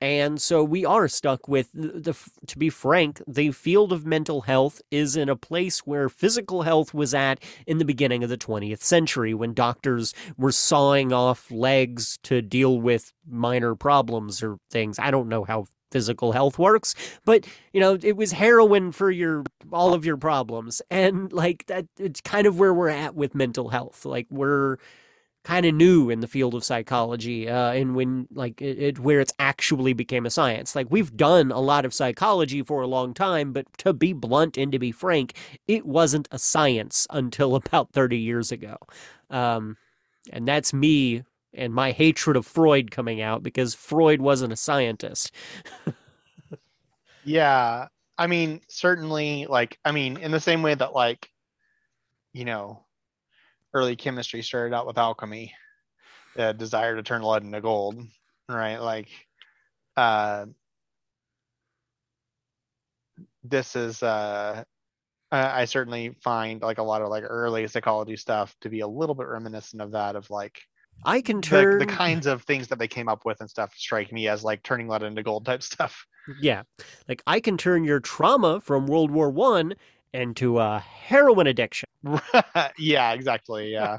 [0.00, 4.42] and so we are stuck with the, the, to be frank, the field of mental
[4.42, 8.36] health is in a place where physical health was at in the beginning of the
[8.36, 14.98] 20th century when doctors were sawing off legs to deal with minor problems or things.
[14.98, 19.44] I don't know how physical health works, but you know, it was heroin for your
[19.72, 20.82] all of your problems.
[20.90, 24.04] And like that it's kind of where we're at with mental health.
[24.04, 24.76] Like we're
[25.46, 29.20] kind of new in the field of psychology uh, and when like it, it, where
[29.20, 30.74] it's actually became a science.
[30.74, 34.58] Like we've done a lot of psychology for a long time but to be blunt
[34.58, 35.34] and to be frank
[35.68, 38.76] it wasn't a science until about 30 years ago.
[39.30, 39.76] Um,
[40.32, 41.22] and that's me
[41.54, 45.30] and my hatred of freud coming out because freud wasn't a scientist.
[47.22, 47.86] Yeah.
[48.18, 51.30] I mean certainly like i mean in the same way that like
[52.32, 52.85] you know
[53.76, 55.52] early chemistry started out with alchemy,
[56.34, 58.00] the desire to turn lead into gold,
[58.48, 58.78] right?
[58.78, 59.08] Like,
[59.98, 60.46] uh,
[63.44, 64.64] this is uh,
[65.30, 69.14] I certainly find like a lot of like early psychology stuff to be a little
[69.14, 70.58] bit reminiscent of that of like
[71.04, 73.74] I can turn the, the, kinds of things that they came up with and stuff
[73.76, 76.06] strike me as like turning lead into gold type stuff.
[76.40, 76.62] Yeah.
[77.08, 79.74] Like I can turn your trauma from World War One
[80.16, 81.88] into a heroin addiction.
[82.78, 83.72] yeah, exactly.
[83.72, 83.98] Yeah.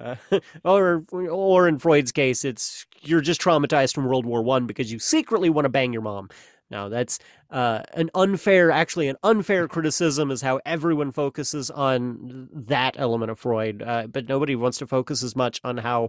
[0.00, 0.16] uh,
[0.64, 4.98] or or in Freud's case, it's you're just traumatized from World War One because you
[4.98, 6.28] secretly want to bang your mom.
[6.70, 7.18] Now that's
[7.50, 13.38] uh, an unfair, actually, an unfair criticism is how everyone focuses on that element of
[13.38, 16.08] Freud, uh, but nobody wants to focus as much on how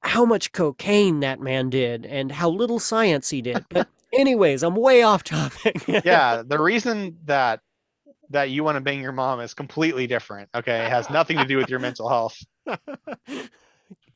[0.00, 3.64] how much cocaine that man did and how little science he did.
[3.68, 5.82] But anyways, I'm way off topic.
[6.04, 7.60] yeah, the reason that
[8.30, 10.50] that you want to bang your mom is completely different.
[10.54, 12.38] Okay, it has nothing to do with your mental health.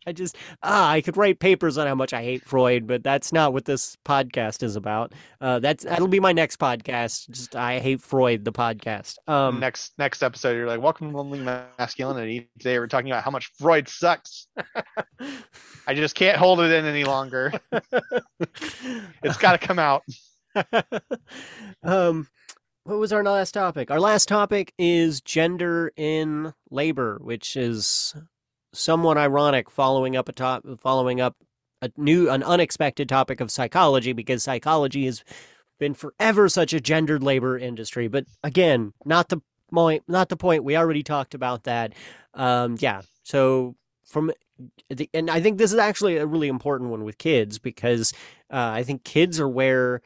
[0.07, 3.33] I just ah, I could write papers on how much I hate Freud, but that's
[3.33, 5.13] not what this podcast is about.
[5.41, 7.31] Uh, that's that'll be my next podcast.
[7.31, 9.17] Just I hate Freud, the podcast.
[9.29, 12.51] Um, next next episode, you're like, welcome to lonely masculinity.
[12.59, 14.49] Today we're talking about how much Freud sucks.
[15.87, 17.53] I just can't hold it in any longer.
[19.23, 20.03] it's got to come out.
[21.83, 22.29] um,
[22.85, 23.91] what was our last topic?
[23.91, 28.15] Our last topic is gender in labor, which is
[28.73, 31.37] somewhat ironic following up a top following up
[31.81, 35.25] a new an unexpected topic of psychology because psychology has
[35.79, 38.09] been forever such a gendered labor industry.
[38.09, 39.41] But again not the
[39.73, 40.65] point not the point.
[40.65, 41.93] We already talked about that.
[42.35, 43.03] Um yeah.
[43.23, 44.33] So from
[44.91, 48.13] the, and i think this is actually a really important one with kids because
[48.53, 50.03] uh, i think kids are where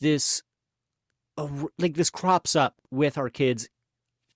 [0.00, 0.42] this
[1.36, 3.68] uh, like this crops up with our kids.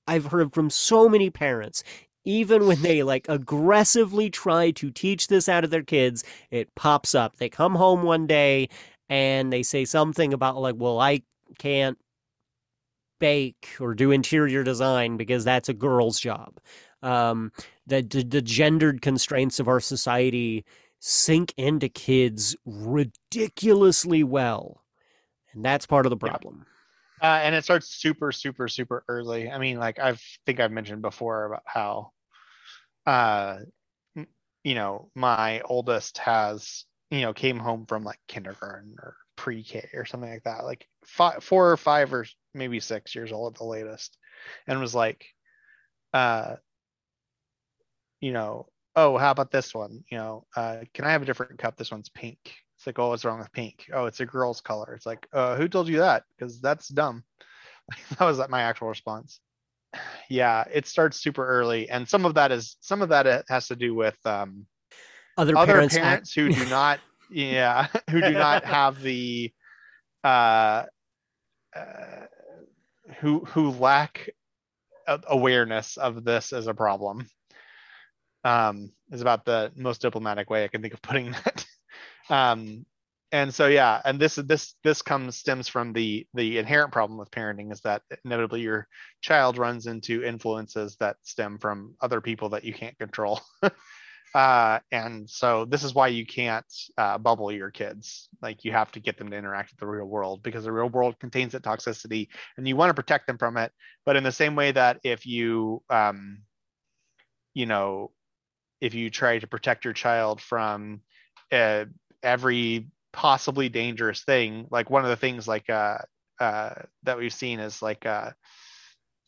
[0.07, 1.83] I've heard from so many parents
[2.25, 7.15] even when they like aggressively try to teach this out of their kids, it pops
[7.15, 7.37] up.
[7.37, 8.69] They come home one day
[9.09, 11.23] and they say something about like, well, I
[11.59, 11.99] can't
[13.19, 16.59] bake or do interior design because that's a girl's job.
[17.03, 17.53] Um,
[17.87, 20.65] the, the, the gendered constraints of our society
[20.99, 24.83] sink into kids ridiculously well,
[25.53, 26.65] and that's part of the problem.
[27.23, 29.49] Uh, and it starts super, super, super early.
[29.49, 32.11] I mean, like I think I've mentioned before about how,
[33.07, 33.59] uh,
[34.65, 40.05] you know, my oldest has, you know, came home from like kindergarten or pre-K or
[40.05, 43.65] something like that, like five, four or five or maybe six years old at the
[43.65, 44.17] latest,
[44.67, 45.25] and was like,
[46.13, 46.57] uh,
[48.21, 48.67] you know,
[48.97, 50.05] oh, how about this one?
[50.11, 51.77] You know, uh, can I have a different cup?
[51.77, 52.39] This one's pink.
[52.83, 53.89] It's like, oh, what's wrong with pink?
[53.93, 54.93] Oh, it's a girl's color.
[54.95, 56.25] It's like, uh, who told you that?
[56.37, 57.23] Because that's dumb.
[58.19, 59.41] that was my actual response.
[60.29, 63.77] Yeah, it starts super early, and some of that is some of that has to
[63.77, 64.67] do with um,
[65.37, 69.53] other, other parents, parents act- who do not, yeah, who do not have the,
[70.25, 70.85] uh,
[71.77, 72.27] uh,
[73.21, 74.31] who who lack
[75.07, 77.29] awareness of this as a problem.
[78.45, 81.67] Um, is about the most diplomatic way I can think of putting that
[82.31, 82.85] um,
[83.33, 87.31] and so yeah and this this this comes stems from the the inherent problem with
[87.31, 88.87] parenting is that inevitably your
[89.23, 93.41] child runs into influences that stem from other people that you can't control.
[94.35, 96.65] Uh, and so this is why you can't
[96.97, 98.29] uh, bubble your kids.
[98.41, 100.89] Like you have to get them to interact with the real world because the real
[100.89, 103.73] world contains that toxicity and you want to protect them from it.
[104.07, 106.43] But in the same way that if you um,
[107.53, 108.11] you know
[108.81, 111.03] if you try to protect your child from
[111.53, 111.85] uh,
[112.23, 114.67] every possibly dangerous thing.
[114.71, 115.99] Like one of the things like uh,
[116.41, 118.31] uh, that we've seen is like uh,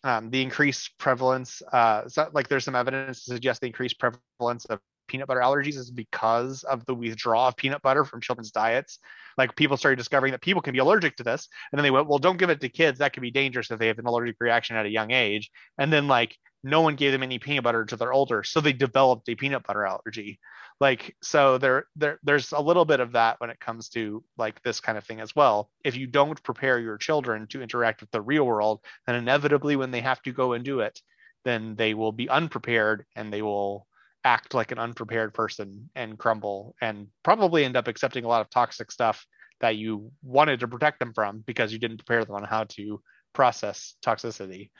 [0.02, 1.62] um, the increased prevalence.
[1.72, 5.76] Uh, so like there's some evidence to suggest the increased prevalence of peanut butter allergies
[5.76, 8.98] is because of the withdrawal of peanut butter from children's diets.
[9.36, 12.08] Like people started discovering that people can be allergic to this, and then they went,
[12.08, 12.98] well, don't give it to kids.
[12.98, 15.50] That could be dangerous if they have an allergic reaction at a young age.
[15.78, 18.72] And then like no one gave them any peanut butter until they're older, so they
[18.72, 20.40] developed a peanut butter allergy.
[20.80, 24.60] Like so there there there's a little bit of that when it comes to like
[24.62, 25.70] this kind of thing as well.
[25.84, 29.90] If you don't prepare your children to interact with the real world then inevitably when
[29.90, 31.00] they have to go and do it
[31.44, 33.86] then they will be unprepared and they will
[34.24, 38.48] act like an unprepared person and crumble and probably end up accepting a lot of
[38.48, 39.26] toxic stuff
[39.60, 43.00] that you wanted to protect them from because you didn't prepare them on how to
[43.34, 44.70] process toxicity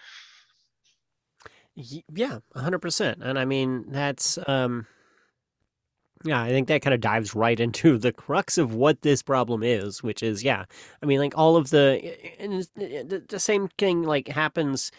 [1.77, 4.87] yeah 100% and i mean that's um
[6.25, 9.63] yeah, I think that kind of dives right into the crux of what this problem
[9.63, 10.65] is, which is, yeah,
[11.03, 12.67] I mean, like all of the, and
[13.29, 14.91] the same thing like happens.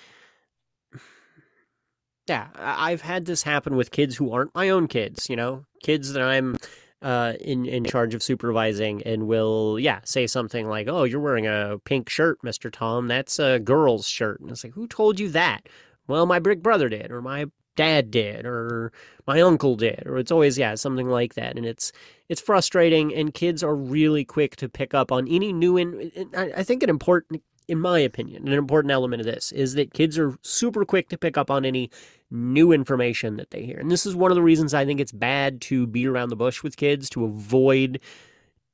[2.28, 6.14] Yeah, I've had this happen with kids who aren't my own kids, you know, kids
[6.14, 6.58] that I'm
[7.04, 11.46] uh, in in charge of supervising, and will, yeah, say something like, "Oh, you're wearing
[11.46, 13.08] a pink shirt, Mister Tom.
[13.08, 15.70] That's a girl's shirt." And it's like, who told you that?
[16.08, 18.92] Well, my big brother did, or my dad did or
[19.28, 21.92] my uncle did or it's always yeah something like that and it's
[22.30, 26.64] it's frustrating and kids are really quick to pick up on any new in i
[26.64, 30.38] think an important in my opinion an important element of this is that kids are
[30.42, 31.90] super quick to pick up on any
[32.32, 35.12] new information that they hear and this is one of the reasons i think it's
[35.12, 38.00] bad to beat around the bush with kids to avoid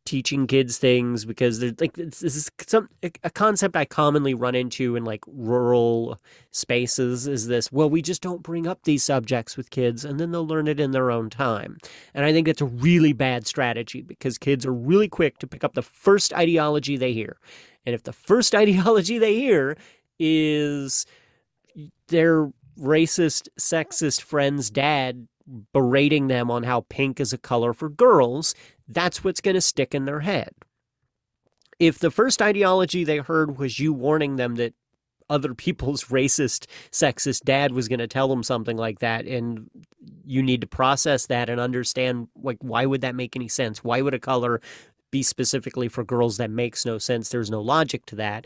[0.06, 2.90] teaching kids things because they're like this is some
[3.24, 8.22] a concept I commonly run into in like rural spaces is this well we just
[8.22, 11.30] don't bring up these subjects with kids and then they'll learn it in their own
[11.30, 11.78] time.
[12.14, 15.64] And I think that's a really bad strategy because kids are really quick to pick
[15.64, 17.38] up the first ideology they hear.
[17.86, 19.78] And if the first ideology they hear
[20.20, 21.06] is
[22.08, 25.28] their racist sexist friend's dad
[25.74, 28.56] berating them on how pink is a color for girls
[28.94, 30.52] that's what's going to stick in their head.
[31.80, 34.74] If the first ideology they heard was you warning them that
[35.30, 39.70] other people's racist, sexist dad was going to tell them something like that, and
[40.26, 43.84] you need to process that and understand, like, why would that make any sense?
[43.84, 44.62] Why would a color
[45.10, 46.38] be specifically for girls?
[46.38, 47.30] That makes no sense.
[47.30, 48.46] There's no logic to that.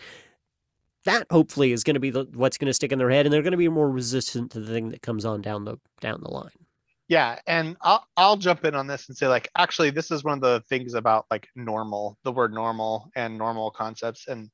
[1.04, 3.34] That hopefully is going to be the, what's going to stick in their head, and
[3.34, 6.22] they're going to be more resistant to the thing that comes on down the down
[6.22, 6.65] the line.
[7.08, 10.36] Yeah, and I'll I'll jump in on this and say like actually this is one
[10.38, 14.50] of the things about like normal, the word normal and normal concepts and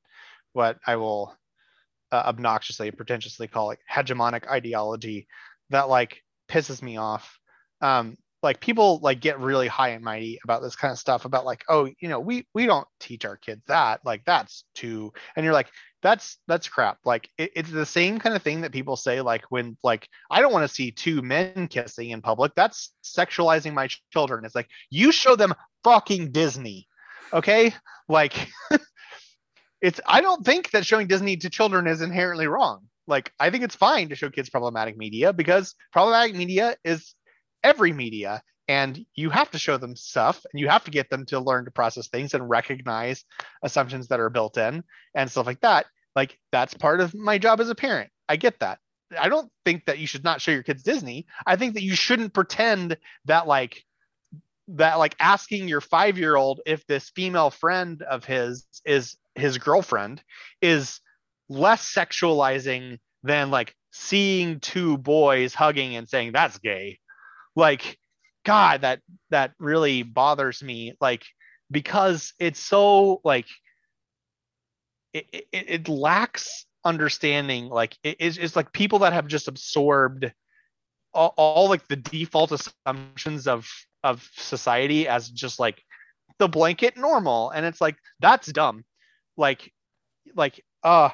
[0.54, 1.36] what I will
[2.12, 5.28] uh, obnoxiously pretentiously call like hegemonic ideology
[5.70, 7.38] that like pisses me off.
[7.82, 11.44] Um like people like get really high and mighty about this kind of stuff about
[11.46, 15.44] like oh you know we we don't teach our kids that like that's too and
[15.44, 15.68] you're like
[16.02, 16.98] that's that's crap.
[17.04, 20.40] Like it, it's the same kind of thing that people say like when like i
[20.40, 24.44] don't want to see two men kissing in public that's sexualizing my children.
[24.44, 26.88] It's like you show them fucking disney
[27.32, 27.74] okay?
[28.08, 28.48] Like
[29.80, 32.86] it's i don't think that showing disney to children is inherently wrong.
[33.06, 37.14] Like i think it's fine to show kids problematic media because problematic media is
[37.62, 38.42] every media
[38.72, 41.66] and you have to show them stuff and you have to get them to learn
[41.66, 43.22] to process things and recognize
[43.62, 44.82] assumptions that are built in
[45.14, 45.84] and stuff like that.
[46.16, 48.10] Like that's part of my job as a parent.
[48.30, 48.78] I get that.
[49.18, 51.26] I don't think that you should not show your kids disney.
[51.46, 52.96] I think that you shouldn't pretend
[53.26, 53.84] that like
[54.68, 59.58] that like asking your five year old if this female friend of his is his
[59.58, 60.22] girlfriend
[60.62, 60.98] is
[61.50, 66.98] less sexualizing than like seeing two boys hugging and saying that's gay.
[67.54, 67.98] Like
[68.44, 71.24] god that that really bothers me like
[71.70, 73.46] because it's so like
[75.12, 80.32] it, it, it lacks understanding like it, it's, it's like people that have just absorbed
[81.14, 83.68] all, all like the default assumptions of
[84.02, 85.82] of society as just like
[86.38, 87.50] the blanket normal.
[87.50, 88.84] And it's like that's dumb.
[89.36, 89.72] Like
[90.34, 91.10] like uh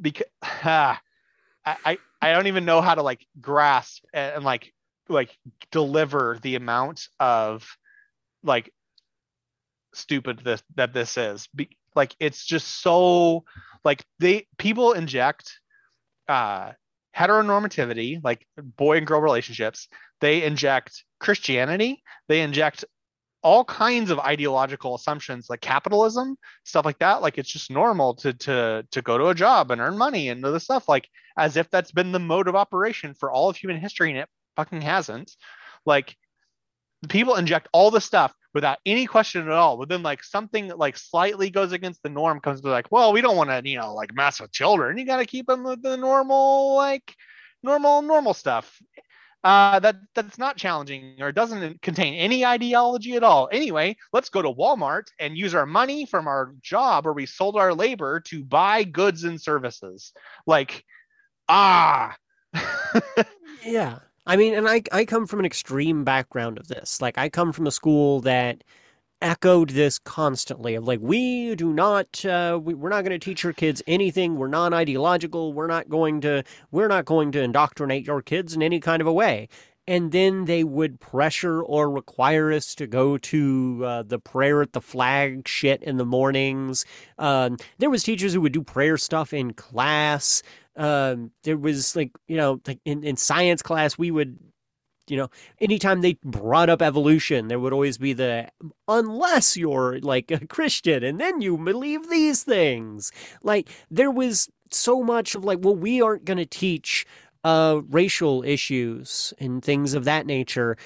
[0.00, 4.72] because I, I don't even know how to like grasp and, and like
[5.08, 5.36] like
[5.70, 7.66] deliver the amount of
[8.42, 8.72] like
[9.94, 11.48] stupid this that this is.
[11.54, 13.44] Be, like it's just so
[13.84, 15.58] like they people inject
[16.28, 16.72] uh
[17.16, 19.88] heteronormativity like boy and girl relationships.
[20.20, 22.02] They inject christianity.
[22.28, 22.84] They inject
[23.42, 27.22] all kinds of ideological assumptions like capitalism stuff like that.
[27.22, 30.44] Like it's just normal to to to go to a job and earn money and
[30.44, 33.80] other stuff like as if that's been the mode of operation for all of human
[33.80, 34.28] history and it
[34.58, 35.36] fucking hasn't.
[35.86, 36.16] Like
[37.08, 39.76] people inject all the stuff without any question at all.
[39.76, 43.20] But then like something like slightly goes against the norm comes to like, well, we
[43.20, 44.98] don't want to, you know, like mess with children.
[44.98, 47.14] You got to keep them with the normal, like
[47.62, 48.80] normal, normal stuff.
[49.44, 53.48] Uh, that that's not challenging or doesn't contain any ideology at all.
[53.52, 57.56] Anyway, let's go to Walmart and use our money from our job where we sold
[57.56, 60.12] our labor to buy goods and services.
[60.44, 60.84] Like,
[61.48, 62.16] ah.
[63.64, 64.00] yeah.
[64.28, 67.00] I mean, and I I come from an extreme background of this.
[67.00, 68.62] Like I come from a school that
[69.22, 73.42] echoed this constantly of like we do not uh, we, we're not going to teach
[73.42, 74.36] your kids anything.
[74.36, 78.80] We're non-ideological we're not going to we're not going to indoctrinate your kids in any
[78.80, 79.48] kind of a way.
[79.88, 84.74] And then they would pressure or require us to go to uh, the prayer at
[84.74, 86.84] the flag shit in the mornings.
[87.16, 90.42] Um, there was teachers who would do prayer stuff in class
[90.78, 94.38] um, there was like you know like in, in science class we would
[95.08, 95.28] you know
[95.60, 98.48] anytime they brought up evolution there would always be the
[98.86, 103.12] unless you're like a christian and then you believe these things.
[103.42, 107.06] Like there was so much of like well we aren't going to teach
[107.44, 110.76] uh racial issues and things of that nature.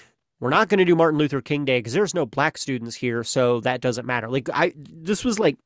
[0.40, 3.24] We're not going to do martin luther king day because there's no black students here
[3.24, 4.28] so that doesn't matter.
[4.28, 5.59] Like i this was like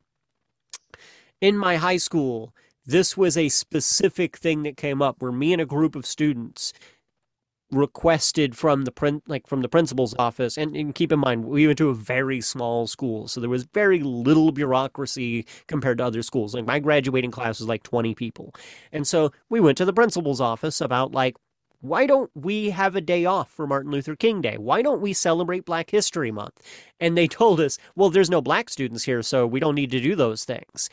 [1.40, 2.54] in my high school
[2.86, 6.72] this was a specific thing that came up where me and a group of students
[7.72, 11.66] requested from the print like from the principal's office and, and, keep in mind we
[11.66, 16.22] went to a very small school so there was very little bureaucracy compared to other
[16.22, 18.54] schools like my graduating class was like 20 people
[18.92, 21.34] and so we went to the principal's office about like
[21.80, 24.56] why don't we have a day off for Martin Luther King Day?
[24.56, 26.60] Why don't we celebrate Black History Month?
[26.98, 30.00] And they told us, well, there's no black students here, so we don't need to
[30.00, 30.88] do those things.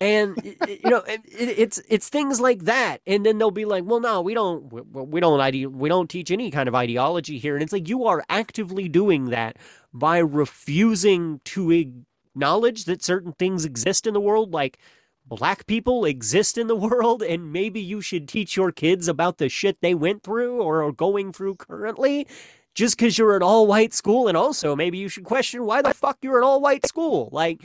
[0.00, 4.00] And you know, it, it's it's things like that, and then they'll be like, "Well,
[4.00, 7.54] no, we don't, we, we don't ide- we don't teach any kind of ideology here."
[7.54, 9.58] And it's like you are actively doing that
[9.92, 14.78] by refusing to acknowledge that certain things exist in the world, like
[15.26, 19.48] black people exist in the world and maybe you should teach your kids about the
[19.48, 22.26] shit they went through or are going through currently
[22.74, 24.28] just because you're an all white school.
[24.28, 27.28] And also, maybe you should question why the fuck you're an all white school.
[27.32, 27.62] Like,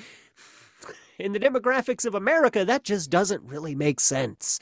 [1.19, 4.59] in the demographics of America, that just doesn't really make sense.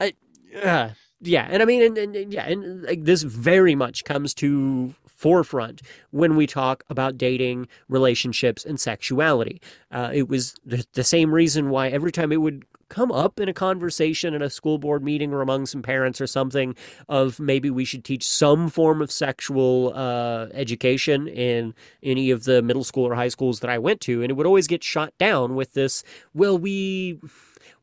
[0.00, 0.14] I,
[0.62, 0.90] uh,
[1.20, 5.82] yeah, and I mean, and, and yeah, and like, this very much comes to forefront
[6.10, 9.60] when we talk about dating, relationships, and sexuality.
[9.90, 13.48] Uh, it was the, the same reason why every time it would come up in
[13.48, 16.74] a conversation in a school board meeting or among some parents or something
[17.08, 22.62] of maybe we should teach some form of sexual uh, education in any of the
[22.62, 24.22] middle school or high schools that I went to.
[24.22, 26.02] And it would always get shot down with this,
[26.34, 27.20] well, we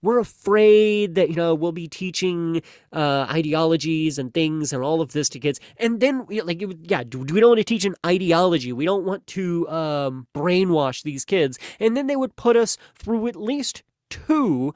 [0.01, 2.62] we're afraid that you know we'll be teaching
[2.93, 7.39] uh, ideologies and things and all of this to kids and then like yeah we
[7.39, 11.97] don't want to teach an ideology we don't want to um, brainwash these kids and
[11.97, 14.74] then they would put us through at least two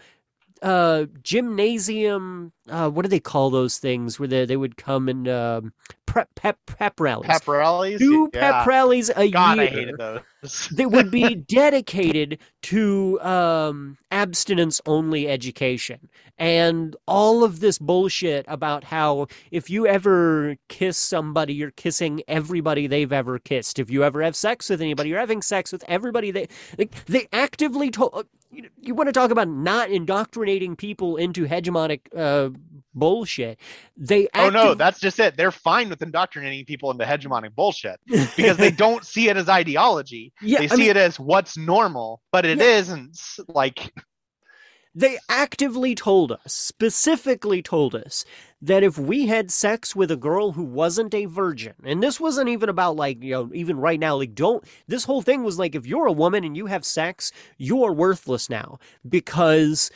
[0.62, 2.52] uh, gymnasium.
[2.70, 5.74] Uh, what do they call those things where they, they would come and um,
[6.06, 7.28] prep pep pep rallies?
[7.28, 8.00] Pep rallies.
[8.00, 8.52] Two yeah.
[8.52, 9.68] pep rallies a God, year.
[9.68, 10.22] I hated those.
[10.72, 18.86] that would be dedicated to um, abstinence only education and all of this bullshit about
[18.86, 23.78] how if you ever kiss somebody, you're kissing everybody they've ever kissed.
[23.78, 26.48] If you ever have sex with anybody, you're having sex with everybody they
[26.78, 27.06] like.
[27.06, 32.50] They actively told you, you want to talk about not indoctrinating people into hegemonic uh,
[32.94, 33.60] bullshit.
[33.96, 35.38] They oh no, that's just it.
[35.38, 40.34] They're fine with indoctrinating people into hegemonic bullshit because they don't see it as ideology.
[40.42, 42.78] Yeah, they see I mean, it as what's normal, but it yeah.
[42.78, 43.94] not like
[44.96, 48.26] they actively told us, specifically told us,
[48.62, 52.50] that if we had sex with a girl who wasn't a virgin, and this wasn't
[52.50, 55.76] even about like, you know, even right now, like, don't, this whole thing was like,
[55.76, 59.92] if you're a woman and you have sex, you're worthless now because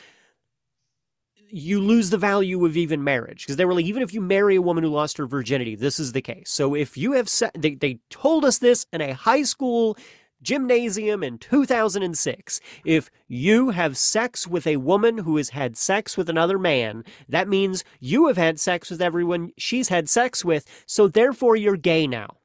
[1.56, 3.44] you lose the value of even marriage.
[3.44, 6.00] Because they were like even if you marry a woman who lost her virginity this
[6.00, 6.50] is the case.
[6.50, 9.96] So if you have se- they, they told us this in a high school
[10.44, 12.60] gymnasium in 2006.
[12.84, 17.48] If you have sex with a woman who has had sex with another man, that
[17.48, 22.06] means you have had sex with everyone she's had sex with, so therefore you're gay
[22.06, 22.36] now.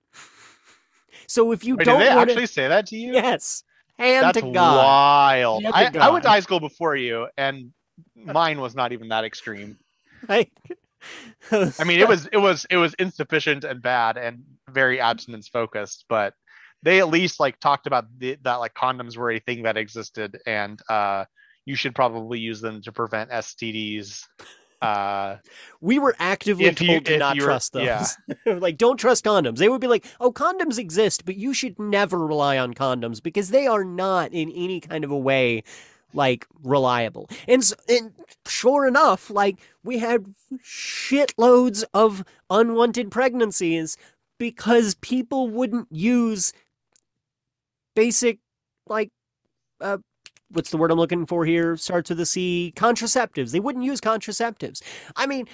[1.28, 2.32] So if you Wait, don't did they wanna...
[2.32, 3.14] actually say that to you?
[3.14, 3.64] Yes.
[4.00, 4.78] Hand That's to God.
[4.78, 5.64] wild.
[5.64, 6.02] Hand I, God.
[6.02, 7.72] I went to high school before you, and
[8.16, 9.78] mine was not even that extreme.
[10.28, 10.52] Like,
[11.50, 16.04] I mean, it was it was it was insufficient and bad and very abstinence focused,
[16.10, 16.34] but
[16.84, 20.40] they at least like talked about the, that like condoms were a thing that existed
[20.46, 21.26] and uh,
[21.66, 24.24] you should probably use them to prevent STDs.
[24.82, 25.36] Uh,
[25.82, 27.84] we were actively told you, to not trust those.
[27.86, 28.08] Yeah.
[28.46, 29.58] like, don't trust condoms.
[29.58, 33.50] They would be like, oh, condoms exist, but you should never rely on condoms because
[33.50, 35.64] they are not in any kind of a way
[36.14, 37.30] like reliable.
[37.48, 38.14] And and
[38.48, 43.98] sure enough, like we had shitloads of unwanted pregnancies
[44.38, 46.54] because people wouldn't use
[47.96, 48.40] basic,
[48.88, 49.10] like,
[49.82, 49.98] uh,
[50.50, 51.78] what's the word I'm looking for here?
[51.78, 52.74] Starts with a C.
[52.76, 53.52] Contraceptives.
[53.52, 54.82] They wouldn't use contraceptives.
[55.16, 55.48] I mean,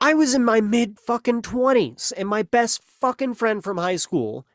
[0.00, 4.46] I was in my mid fucking 20s, and my best fucking friend from high school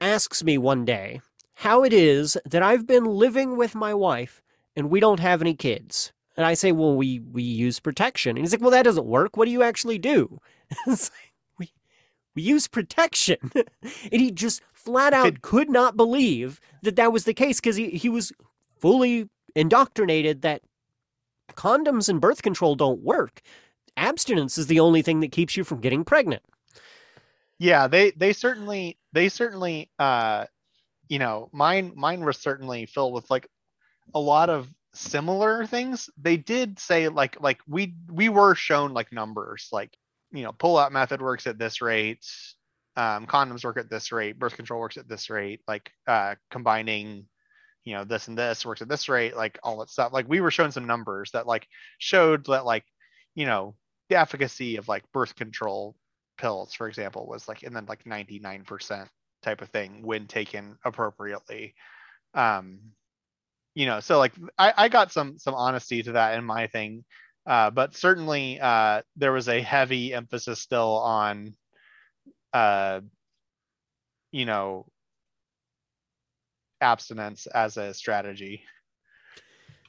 [0.00, 1.20] asks me one day
[1.60, 4.42] how it is that I've been living with my wife
[4.74, 6.12] and we don't have any kids.
[6.36, 8.36] And I say, well, we, we use protection.
[8.36, 9.36] And he's like, well, that doesn't work.
[9.36, 10.38] What do you actually do?
[12.36, 13.38] it's like, we, we use protection.
[13.52, 17.90] and he just flat out could not believe that that was the case because he,
[17.90, 18.32] he was
[18.78, 20.62] fully indoctrinated that
[21.54, 23.40] condoms and birth control don't work.
[23.96, 26.42] Abstinence is the only thing that keeps you from getting pregnant.
[27.58, 30.46] Yeah, they they certainly they certainly uh
[31.08, 33.48] you know, mine mine was certainly filled with like
[34.14, 36.10] a lot of similar things.
[36.16, 39.96] They did say like like we we were shown like numbers like
[40.36, 42.26] you know, pull out method works at this rate,
[42.96, 47.26] um, condoms work at this rate, birth control works at this rate, like uh, combining,
[47.84, 50.12] you know, this and this works at this rate, like all that stuff.
[50.12, 51.68] Like we were showing some numbers that like
[51.98, 52.84] showed that like,
[53.34, 53.74] you know,
[54.08, 55.96] the efficacy of like birth control
[56.38, 59.08] pills, for example, was like and then like 99%
[59.42, 61.74] type of thing when taken appropriately.
[62.34, 62.78] Um,
[63.74, 67.04] you know, so like I, I got some some honesty to that in my thing.
[67.46, 71.54] Uh, but certainly, uh, there was a heavy emphasis still on,
[72.52, 73.00] uh,
[74.32, 74.86] you know,
[76.80, 78.62] abstinence as a strategy.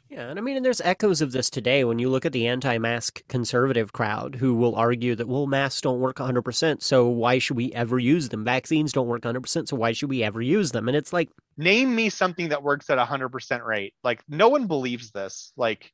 [0.10, 2.48] Yeah, and I mean, and there's echoes of this today when you look at the
[2.48, 7.58] anti-mask conservative crowd who will argue that well, masks don't work 100%, so why should
[7.58, 8.46] we ever use them?
[8.46, 10.88] Vaccines don't work 100%, so why should we ever use them?
[10.88, 13.94] And it's like, name me something that works at 100% rate.
[14.02, 15.52] Like no one believes this.
[15.58, 15.92] Like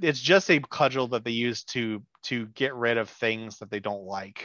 [0.00, 3.80] it's just a cudgel that they use to to get rid of things that they
[3.80, 4.44] don't like.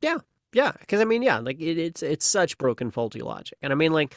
[0.00, 0.18] Yeah,
[0.52, 3.76] yeah, because I mean, yeah, like it, it's it's such broken, faulty logic, and I
[3.76, 4.14] mean, like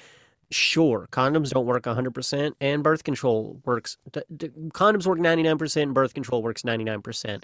[0.51, 3.97] sure, condoms don't work 100% and birth control works.
[4.11, 7.43] D- d- condoms work 99% and birth control works 99%.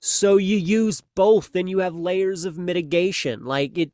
[0.00, 3.44] So you use both, then you have layers of mitigation.
[3.44, 3.90] Like it.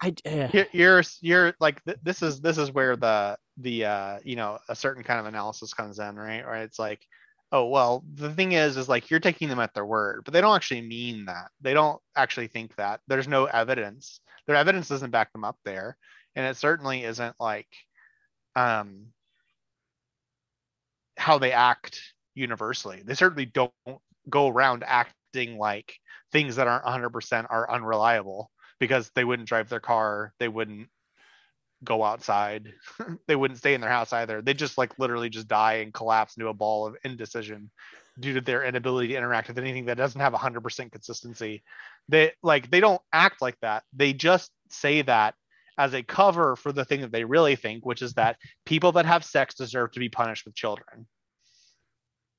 [0.00, 0.64] I, uh.
[0.72, 4.74] you're you're like th- this is this is where the the uh you know a
[4.74, 6.44] certain kind of analysis comes in right?
[6.44, 7.06] Right it's like
[7.52, 10.40] oh well the thing is is like you're taking them at their word but they
[10.40, 11.50] don't actually mean that.
[11.60, 13.00] They don't actually think that.
[13.06, 14.20] There's no evidence.
[14.46, 15.96] Their evidence doesn't back them up there.
[16.36, 17.68] And it certainly isn't like
[18.56, 19.06] um
[21.16, 22.00] how they act
[22.34, 23.02] universally.
[23.04, 23.72] They certainly don't
[24.28, 25.94] go around acting like
[26.32, 28.50] things that aren't 100% are unreliable
[28.80, 30.88] because they wouldn't drive their car they wouldn't
[31.82, 32.72] go outside
[33.26, 36.36] they wouldn't stay in their house either they just like literally just die and collapse
[36.36, 37.70] into a ball of indecision
[38.18, 41.62] due to their inability to interact with anything that doesn't have 100% consistency
[42.08, 45.34] they like they don't act like that they just say that
[45.78, 49.06] as a cover for the thing that they really think, which is that people that
[49.06, 51.06] have sex deserve to be punished with children.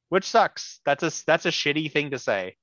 [0.10, 0.80] Which sucks.
[0.86, 2.56] That's a that's a shitty thing to say.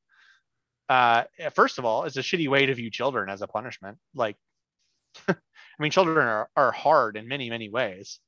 [0.89, 1.25] Uh,
[1.55, 3.99] first of all, it's a shitty way to view children as a punishment.
[4.15, 4.37] Like,
[5.29, 5.35] I
[5.79, 8.21] mean, children are, are hard in many many ways,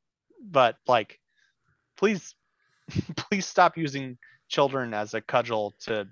[0.42, 1.18] but like,
[1.96, 2.34] please,
[3.16, 6.07] please stop using children as a cudgel to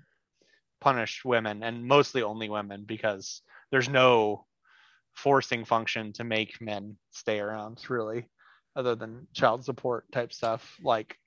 [0.81, 3.41] punish women and mostly only women because
[3.71, 4.45] there's no
[5.13, 8.27] forcing function to make men stay around really
[8.75, 11.17] other than child support type stuff like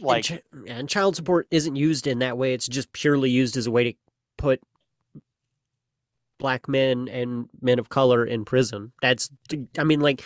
[0.00, 3.56] like and, ch- and, child support isn't used in that way it's just purely used
[3.56, 3.94] as a way to
[4.44, 4.60] put
[6.38, 9.30] black men and men of color in prison that's
[9.78, 10.22] i mean like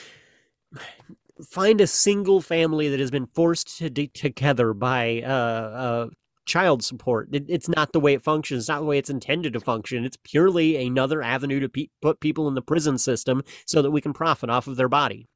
[1.46, 6.08] find a single family that has been forced to de- together by uh, uh,
[6.46, 7.28] child support.
[7.32, 8.62] It, it's not the way it functions.
[8.62, 10.04] It's not the way it's intended to function.
[10.04, 14.00] It's purely another avenue to pe- put people in the prison system so that we
[14.00, 15.28] can profit off of their body.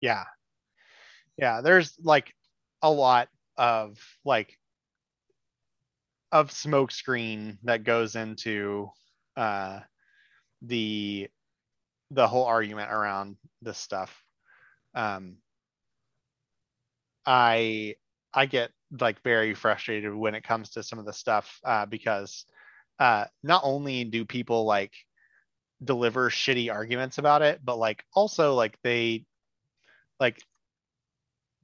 [0.00, 0.24] Yeah.
[1.36, 1.62] Yeah.
[1.62, 2.34] There's like
[2.82, 4.58] a lot of like,
[6.32, 8.90] of smokescreen that goes into
[9.36, 9.80] uh,
[10.62, 11.28] the
[12.10, 14.22] the whole argument around this stuff.
[14.94, 15.36] Um,
[17.24, 17.96] I
[18.32, 18.70] I get
[19.00, 22.44] like very frustrated when it comes to some of the stuff uh, because
[22.98, 24.92] uh, not only do people like
[25.82, 29.24] deliver shitty arguments about it, but like also like they
[30.20, 30.40] like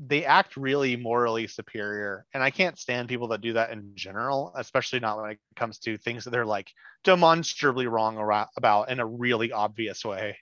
[0.05, 4.53] they act really morally superior and i can't stand people that do that in general
[4.57, 6.71] especially not when it comes to things that they're like
[7.05, 8.19] demonstrably wrong
[8.57, 10.37] about in a really obvious way.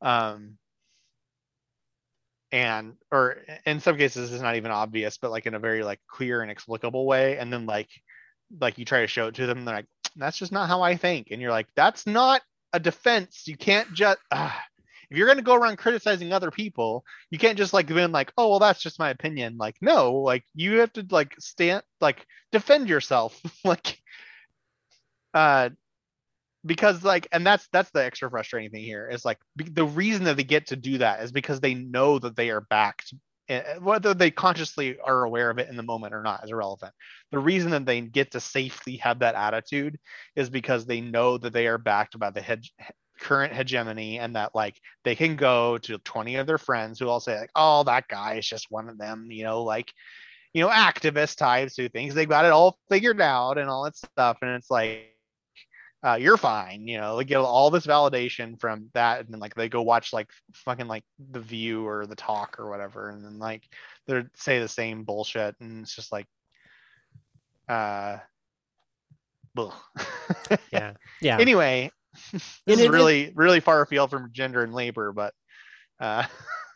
[0.00, 0.58] Um
[2.52, 6.00] and or in some cases it's not even obvious but like in a very like
[6.08, 7.88] clear and explicable way and then like
[8.60, 9.86] like you try to show it to them they're like
[10.16, 11.28] that's just not how i think.
[11.30, 12.42] And you're like that's not
[12.72, 13.44] a defense.
[13.46, 14.18] You can't just
[15.14, 18.32] if you're going to go around criticizing other people you can't just like been like
[18.36, 19.56] oh well that's just my opinion.
[19.56, 23.40] Like no like you have to like stand like defend yourself.
[23.64, 23.98] Like
[25.32, 25.70] uh
[26.66, 30.36] because like and that's that's the extra frustrating thing here is like the reason that
[30.36, 33.14] they get to do that is because they know that they are backed
[33.48, 36.50] eh, eh, whether they consciously are aware of it in the moment or not is
[36.50, 36.92] irrelevant.
[37.30, 39.98] The reason that they get to safely have that attitude
[40.34, 42.64] is because they know that they are backed by the head,
[43.20, 47.20] current hegemony and that like they can go to 20 of their friends who all
[47.20, 49.92] say like oh that guy is just one of them you know like
[50.54, 53.96] you know activist types who thinks they got it all figured out and all that
[53.96, 54.38] stuff.
[54.40, 55.10] And it's like
[56.04, 56.86] uh, you're fine.
[56.86, 60.12] You know, they get all this validation from that, and then like they go watch
[60.12, 63.62] like fucking like the View or the Talk or whatever, and then like
[64.06, 66.26] they say the same bullshit, and it's just like,
[67.70, 68.18] uh,
[70.70, 70.92] yeah,
[71.22, 71.38] yeah.
[71.38, 71.90] Anyway,
[72.66, 75.34] this is really really far afield from gender and labor, but.
[76.00, 76.24] Uh,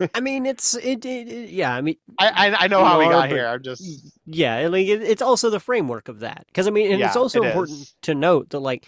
[0.15, 3.07] I mean, it's it, it, it, Yeah, I mean, I I, I know how we
[3.07, 3.49] got here.
[3.49, 3.83] I'm just
[4.27, 7.17] yeah, like it, it's also the framework of that because I mean, and yeah, it's
[7.17, 7.95] also important is.
[8.03, 8.87] to note that like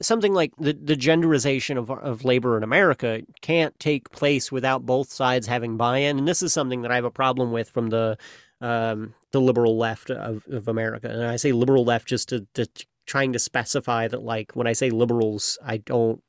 [0.00, 5.10] something like the, the genderization of, of labor in America can't take place without both
[5.10, 6.18] sides having buy-in.
[6.18, 8.18] And this is something that I have a problem with from the
[8.60, 11.08] um, the liberal left of, of America.
[11.08, 12.66] And I say liberal left just to, to
[13.06, 16.22] trying to specify that, like, when I say liberals, I don't,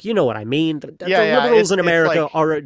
[0.00, 0.80] you know what I mean.
[0.80, 2.62] The, Yeah, the yeah, liberals it's- in America like- are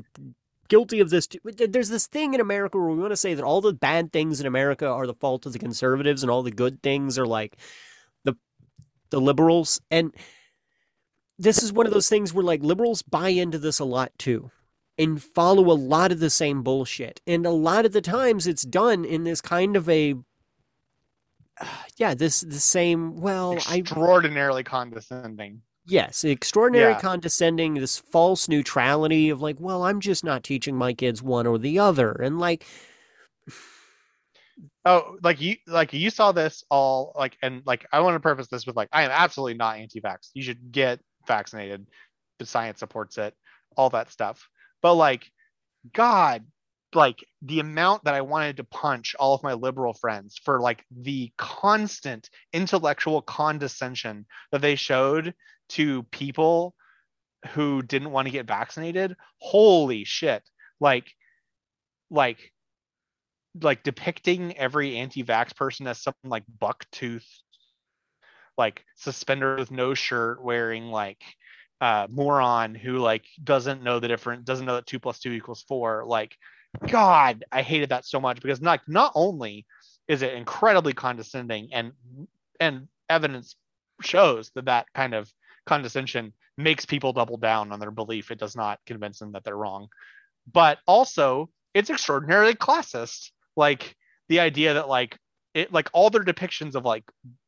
[0.68, 1.26] guilty of this.
[1.26, 1.40] Too.
[1.44, 4.40] There's this thing in America where we want to say that all the bad things
[4.40, 7.56] in America are the fault of the conservatives, and all the good things are like
[8.24, 8.34] the
[9.10, 9.80] the liberals.
[9.90, 10.14] And
[11.38, 14.50] this is one of those things where like liberals buy into this a lot too
[14.98, 17.20] and follow a lot of the same bullshit.
[17.26, 20.14] And a lot of the times it's done in this kind of a
[21.96, 25.62] yeah, this the same well, I extraordinarily condescending.
[25.86, 27.00] yes, extraordinary Yeah.
[27.00, 31.58] condescending, this false neutrality of like, well, I'm just not teaching my kids one or
[31.58, 32.12] the other.
[32.12, 32.64] And like
[34.84, 38.48] Oh, like you like you saw this all like and like I want to preface
[38.48, 40.30] this with like I am absolutely not anti-vax.
[40.34, 41.86] You should get vaccinated.
[42.38, 43.34] The science supports it,
[43.76, 44.48] all that stuff.
[44.80, 45.30] But like
[45.92, 46.44] God,
[46.94, 50.84] like the amount that I wanted to punch all of my liberal friends for like
[50.90, 55.34] the constant intellectual condescension that they showed
[55.70, 56.74] to people
[57.50, 59.16] who didn't want to get vaccinated.
[59.38, 60.42] Holy shit.
[60.80, 61.12] Like
[62.10, 62.52] like
[63.60, 67.26] like depicting every anti-vax person as something like bucktooth
[68.56, 71.22] like suspender with no shirt wearing like
[71.80, 75.64] uh moron who like doesn't know the difference doesn't know that two plus two equals
[75.66, 76.36] four like
[76.88, 79.66] god i hated that so much because not not only
[80.08, 81.92] is it incredibly condescending and
[82.60, 83.56] and evidence
[84.02, 85.30] shows that that kind of
[85.66, 89.56] condescension makes people double down on their belief it does not convince them that they're
[89.56, 89.88] wrong.
[90.50, 93.30] But also it's extraordinarily classist.
[93.56, 93.96] Like
[94.28, 95.18] the idea that like
[95.54, 97.04] it like all their depictions of like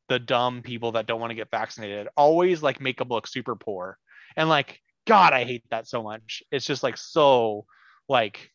[0.09, 3.55] the dumb people that don't want to get vaccinated always like make them look super
[3.55, 3.97] poor.
[4.35, 6.43] And like god i hate that so much.
[6.51, 7.65] It's just like so
[8.09, 8.51] like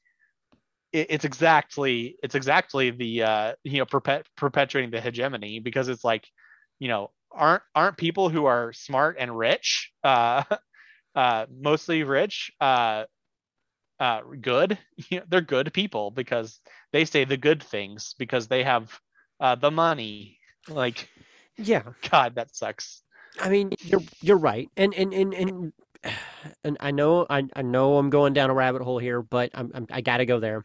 [0.92, 6.04] it, it's exactly it's exactly the uh you know perpet- perpetuating the hegemony because it's
[6.04, 6.26] like
[6.78, 10.42] you know aren't aren't people who are smart and rich uh
[11.14, 13.04] uh mostly rich uh
[14.00, 14.78] uh good?
[15.10, 16.60] You know, they're good people because
[16.92, 18.98] they say the good things because they have
[19.40, 20.38] uh the money.
[20.68, 21.08] Like
[21.56, 23.02] yeah, god that sucks.
[23.40, 25.72] I mean, you're you're right, and and and and,
[26.64, 29.70] and I know I I know I'm going down a rabbit hole here, but I'm,
[29.74, 30.64] I'm I got to go there.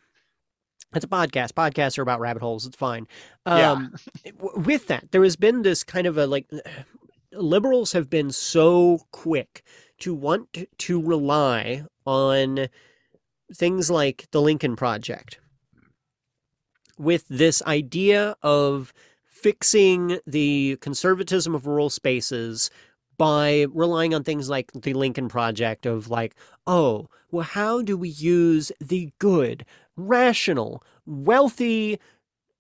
[0.95, 1.53] It's a podcast.
[1.53, 2.65] Podcasts are about rabbit holes.
[2.65, 3.07] It's fine.
[3.47, 3.71] Yeah.
[3.71, 3.95] Um,
[4.39, 6.49] w- with that, there has been this kind of a like
[7.31, 9.63] liberals have been so quick
[9.99, 12.67] to want to rely on
[13.53, 15.39] things like the Lincoln Project
[16.97, 18.93] with this idea of
[19.25, 22.69] fixing the conservatism of rural spaces
[23.17, 26.35] by relying on things like the Lincoln Project of like,
[26.65, 29.65] oh, well, how do we use the good,
[29.95, 31.99] rational, wealthy,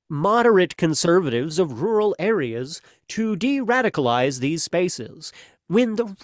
[0.09, 5.31] moderate conservatives of rural areas to de-radicalize these spaces?
[5.67, 6.15] When the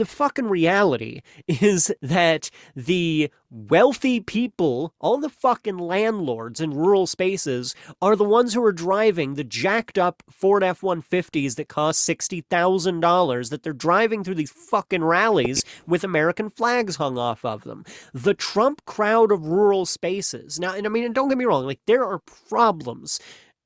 [0.00, 7.74] the fucking reality is that the wealthy people, all the fucking landlords in rural spaces,
[8.00, 13.50] are the ones who are driving the jacked up Ford F 150s that cost $60,000
[13.50, 17.84] that they're driving through these fucking rallies with American flags hung off of them.
[18.14, 20.58] The Trump crowd of rural spaces.
[20.58, 23.20] Now, and I mean, don't get me wrong, like, there are problems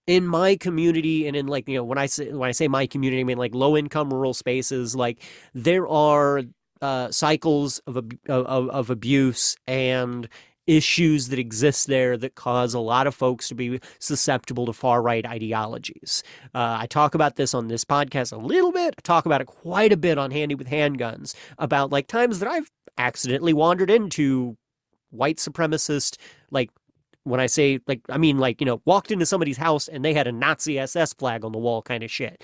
[0.06, 2.86] in my community and in like you know when i say when i say my
[2.86, 5.22] community i mean like low income rural spaces like
[5.54, 6.42] there are
[6.82, 10.28] uh, cycles of, of of abuse and
[10.66, 15.02] issues that exist there that cause a lot of folks to be susceptible to far
[15.02, 16.22] right ideologies.
[16.54, 18.94] Uh, I talk about this on this podcast a little bit.
[18.96, 22.48] I talk about it quite a bit on Handy with Handguns about like times that
[22.48, 24.56] I've accidentally wandered into
[25.10, 26.16] white supremacist
[26.50, 26.70] like
[27.24, 30.14] when I say like I mean like you know walked into somebody's house and they
[30.14, 32.42] had a Nazi SS flag on the wall kind of shit.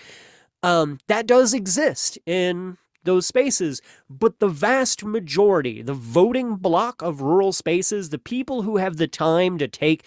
[0.63, 7.23] Um, that does exist in those spaces, but the vast majority, the voting bloc of
[7.23, 10.05] rural spaces, the people who have the time to take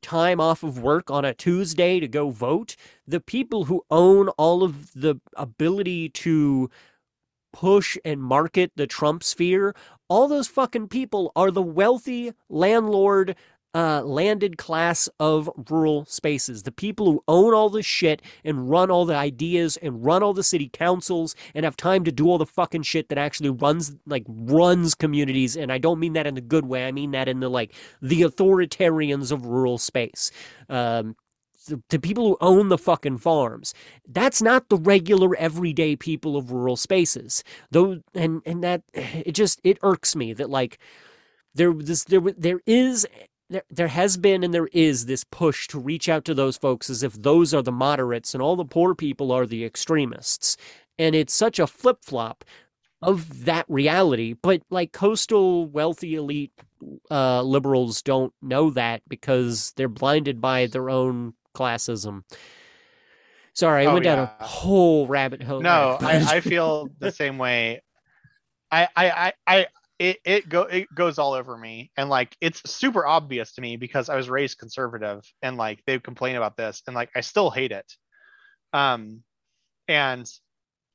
[0.00, 2.76] time off of work on a Tuesday to go vote,
[3.06, 6.70] the people who own all of the ability to
[7.52, 9.74] push and market the Trump sphere,
[10.08, 13.36] all those fucking people are the wealthy landlord
[13.74, 16.62] uh, landed class of rural spaces.
[16.62, 20.34] The people who own all the shit and run all the ideas and run all
[20.34, 23.94] the city councils and have time to do all the fucking shit that actually runs
[24.06, 25.56] like runs communities.
[25.56, 26.86] And I don't mean that in the good way.
[26.86, 30.30] I mean that in the like the authoritarians of rural space.
[30.68, 31.16] Um,
[31.90, 33.74] the, people who own the fucking farms.
[34.06, 37.44] That's not the regular everyday people of rural spaces.
[37.70, 40.78] Though, and and that it just it irks me that like
[41.54, 43.06] there this there there is
[43.50, 46.90] there there has been and there is this push to reach out to those folks
[46.90, 50.56] as if those are the moderates and all the poor people are the extremists.
[50.98, 52.44] And it's such a flip flop
[53.00, 54.34] of that reality.
[54.34, 56.52] But like coastal wealthy elite
[57.10, 62.22] uh, liberals don't know that because they're blinded by their own classism.
[63.54, 64.16] Sorry, I oh, went yeah.
[64.16, 65.60] down a whole rabbit hole.
[65.60, 67.82] No, I, I feel the same way.
[68.70, 69.66] I, I, I,
[69.98, 73.76] it it go it goes all over me and like it's super obvious to me
[73.76, 77.50] because I was raised conservative and like they complain about this and like I still
[77.50, 77.90] hate it.
[78.72, 79.22] Um
[79.88, 80.30] and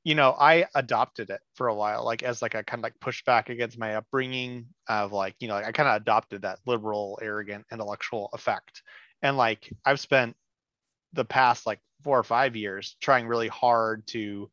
[0.04, 3.00] you know, I adopted it for a while, like as like a kind of like
[3.00, 7.20] pushback against my upbringing of like, you know, like I kind of adopted that liberal,
[7.22, 8.82] arrogant, intellectual effect.
[9.22, 10.36] And like I've spent
[11.14, 14.50] the past like four or five years trying really hard to,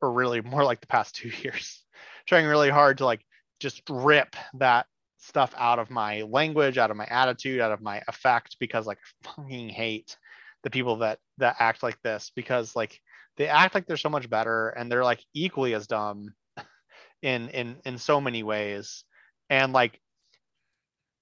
[0.00, 1.82] or really more like the past two years,
[2.28, 3.24] trying really hard to like
[3.62, 4.86] just rip that
[5.18, 8.98] stuff out of my language, out of my attitude, out of my effect, because like
[8.98, 10.16] I fucking hate
[10.64, 13.00] the people that that act like this because like
[13.36, 16.34] they act like they're so much better and they're like equally as dumb
[17.22, 19.04] in in in so many ways.
[19.48, 20.00] And like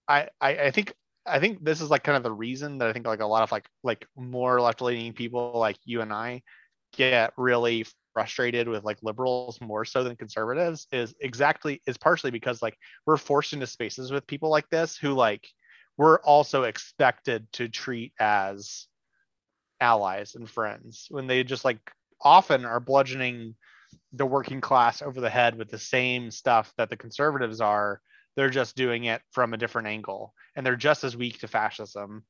[0.08, 0.92] I, I i think
[1.24, 3.44] i think this is like kind of the reason that i think like a lot
[3.44, 6.42] of like like more left leaning people like you and i
[6.96, 12.62] get really frustrated with like liberals more so than conservatives is exactly is partially because
[12.62, 15.46] like we're forced into spaces with people like this who like
[15.96, 18.86] we're also expected to treat as
[19.80, 21.78] allies and friends when they just like
[22.22, 23.54] often are bludgeoning
[24.12, 28.00] the working class over the head with the same stuff that the conservatives are.
[28.36, 32.24] They're just doing it from a different angle and they're just as weak to fascism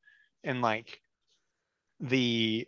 [0.44, 1.00] and like
[2.00, 2.66] the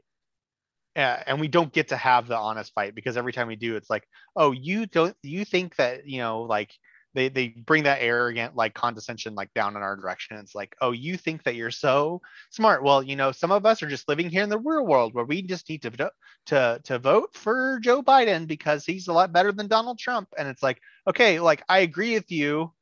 [0.97, 3.76] uh, and we don't get to have the honest fight because every time we do
[3.76, 4.05] it's like
[4.36, 6.72] oh you don't you think that you know like
[7.14, 10.36] they they bring that arrogant like condescension like down in our direction.
[10.38, 12.20] It's like oh you think that you're so
[12.51, 12.82] smart.
[12.82, 15.24] Well you know some of us are just living here in the real world where
[15.24, 16.11] we just need to
[16.47, 20.28] to to vote for joe biden because he's a lot better than donald trump.
[20.38, 22.72] And it's like okay like i agree with you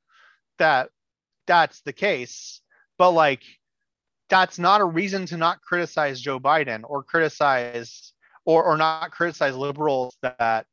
[0.59, 0.91] that
[1.47, 2.61] that's the case
[2.99, 3.43] but like
[4.31, 8.13] that's not a reason to not criticize joe biden or criticize
[8.45, 10.67] or or not criticize liberals that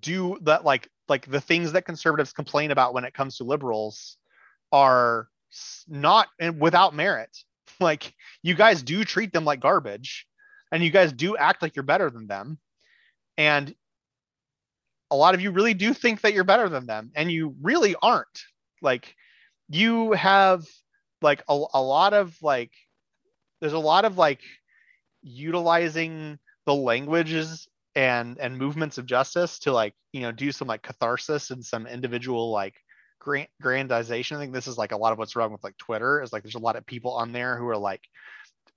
[0.00, 4.16] do that like like the things that conservatives complain about when it comes to liberals
[4.72, 5.28] are
[5.88, 7.36] not and without merit.
[7.80, 10.28] Like you guys do treat them like garbage
[10.70, 12.56] and you guys do act like you're better than them.
[13.36, 13.74] And
[15.10, 17.96] a lot of you really do think that you're better than them and you really
[18.00, 18.44] aren't.
[18.80, 19.16] Like
[19.68, 20.64] you have
[21.20, 22.70] like a, a lot of like
[23.60, 24.40] there's a lot of like
[25.22, 30.82] utilizing the languages and and movements of justice to like you know do some like
[30.82, 32.74] catharsis and some individual like
[33.20, 34.36] grand grandization.
[34.36, 36.42] I think this is like a lot of what's wrong with like Twitter is like
[36.42, 38.02] there's a lot of people on there who are like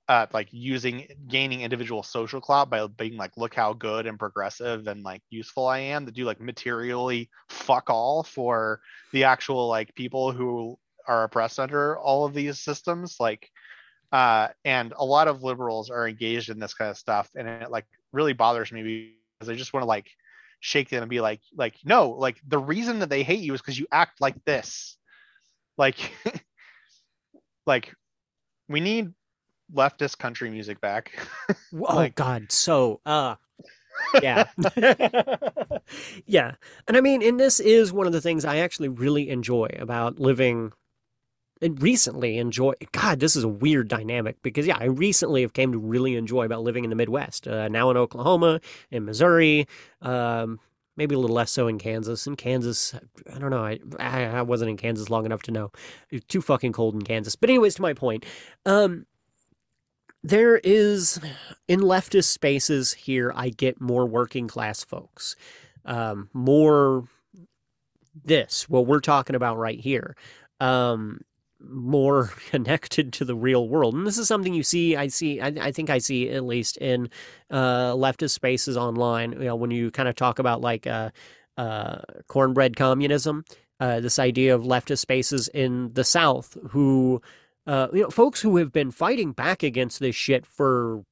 [0.07, 4.87] uh, like using gaining individual social clout by being like look how good and progressive
[4.87, 8.79] and like useful I am to do like materially fuck all for
[9.11, 13.49] the actual like people who are oppressed under all of these systems like
[14.11, 17.69] uh and a lot of liberals are engaged in this kind of stuff and it
[17.69, 20.09] like really bothers me because I just want to like
[20.59, 23.61] shake them and be like, like, no, like the reason that they hate you is
[23.61, 24.97] because you act like this.
[25.77, 25.97] Like,
[27.65, 27.93] like
[28.67, 29.13] we need
[29.73, 31.11] leftist country music back.
[31.49, 33.35] oh like, God, so uh
[34.21, 34.45] yeah.
[36.25, 36.53] yeah.
[36.87, 40.19] And I mean, and this is one of the things I actually really enjoy about
[40.19, 40.71] living
[41.61, 45.77] recently enjoy god this is a weird dynamic because yeah i recently have came to
[45.77, 48.59] really enjoy about living in the midwest uh, now in oklahoma
[48.91, 49.67] in missouri
[50.01, 50.59] um,
[50.95, 52.27] maybe a little less so in kansas.
[52.27, 52.93] In kansas
[53.33, 55.71] i don't know I, I wasn't in kansas long enough to know.
[56.27, 57.35] Too fucking cold in kansas.
[57.35, 58.25] But anyways to my point
[58.65, 59.05] um,
[60.23, 61.19] there is
[61.67, 65.35] in leftist spaces here i get more working class folks
[65.85, 67.07] um, more
[68.25, 70.15] this what we're talking about right here.
[70.59, 71.21] Um,
[71.59, 73.93] more connected to the real world.
[73.93, 76.77] And this is something you see, I see, I, I think I see at least
[76.77, 77.09] in
[77.49, 81.11] uh, leftist spaces online, you know, when you kind of talk about like uh,
[81.57, 83.45] uh, cornbread communism,
[83.79, 87.21] uh, this idea of leftist spaces in the South who,
[87.65, 91.03] uh, you know, folks who have been fighting back against this shit for,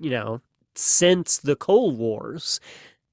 [0.00, 0.40] you know,
[0.74, 2.60] since the Cold Wars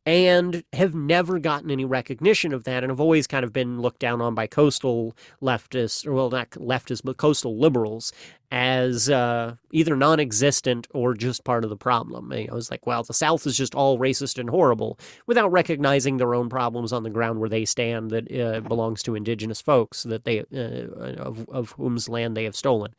[0.08, 4.00] and have never gotten any recognition of that and have always kind of been looked
[4.00, 8.14] down on by coastal leftists, or well, not leftists, but coastal liberals
[8.50, 12.32] as uh, either non existent or just part of the problem.
[12.32, 16.34] I was like, well, the South is just all racist and horrible without recognizing their
[16.34, 20.24] own problems on the ground where they stand that uh, belongs to indigenous folks that
[20.24, 22.96] they uh, of, of whom's land they have stolen.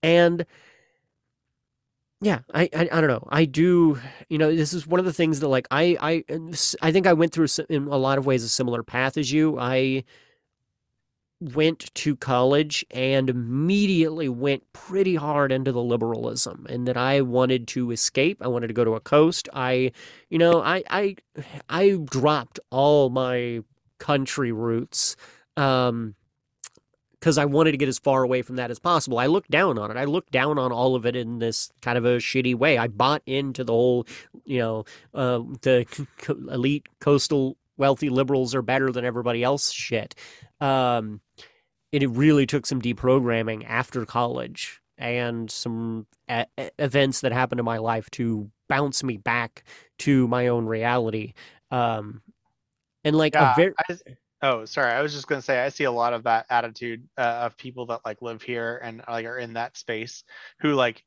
[0.00, 0.46] And
[2.22, 3.26] yeah, I, I, I don't know.
[3.30, 3.98] I do,
[4.28, 6.24] you know, this is one of the things that like I I
[6.80, 9.58] I think I went through in a lot of ways a similar path as you.
[9.58, 10.04] I
[11.40, 17.66] went to college and immediately went pretty hard into the liberalism and that I wanted
[17.68, 18.38] to escape.
[18.40, 19.48] I wanted to go to a coast.
[19.52, 19.90] I,
[20.30, 21.16] you know, I I
[21.68, 23.64] I dropped all my
[23.98, 25.16] country roots.
[25.56, 26.14] Um
[27.22, 29.20] because I wanted to get as far away from that as possible.
[29.20, 29.96] I looked down on it.
[29.96, 32.78] I looked down on all of it in this kind of a shitty way.
[32.78, 34.08] I bought into the whole,
[34.44, 35.86] you know, uh, the
[36.50, 40.16] elite coastal wealthy liberals are better than everybody else shit.
[40.60, 41.20] Um,
[41.92, 46.46] it really took some deprogramming after college and some a-
[46.80, 49.62] events that happened in my life to bounce me back
[50.00, 51.34] to my own reality.
[51.70, 52.20] Um,
[53.04, 53.96] and like Yeah, a very I,
[54.42, 54.92] oh, sorry.
[54.92, 57.86] I was just gonna say I see a lot of that attitude uh, of people
[57.86, 60.24] that like live here and like are in that space
[60.60, 61.02] who like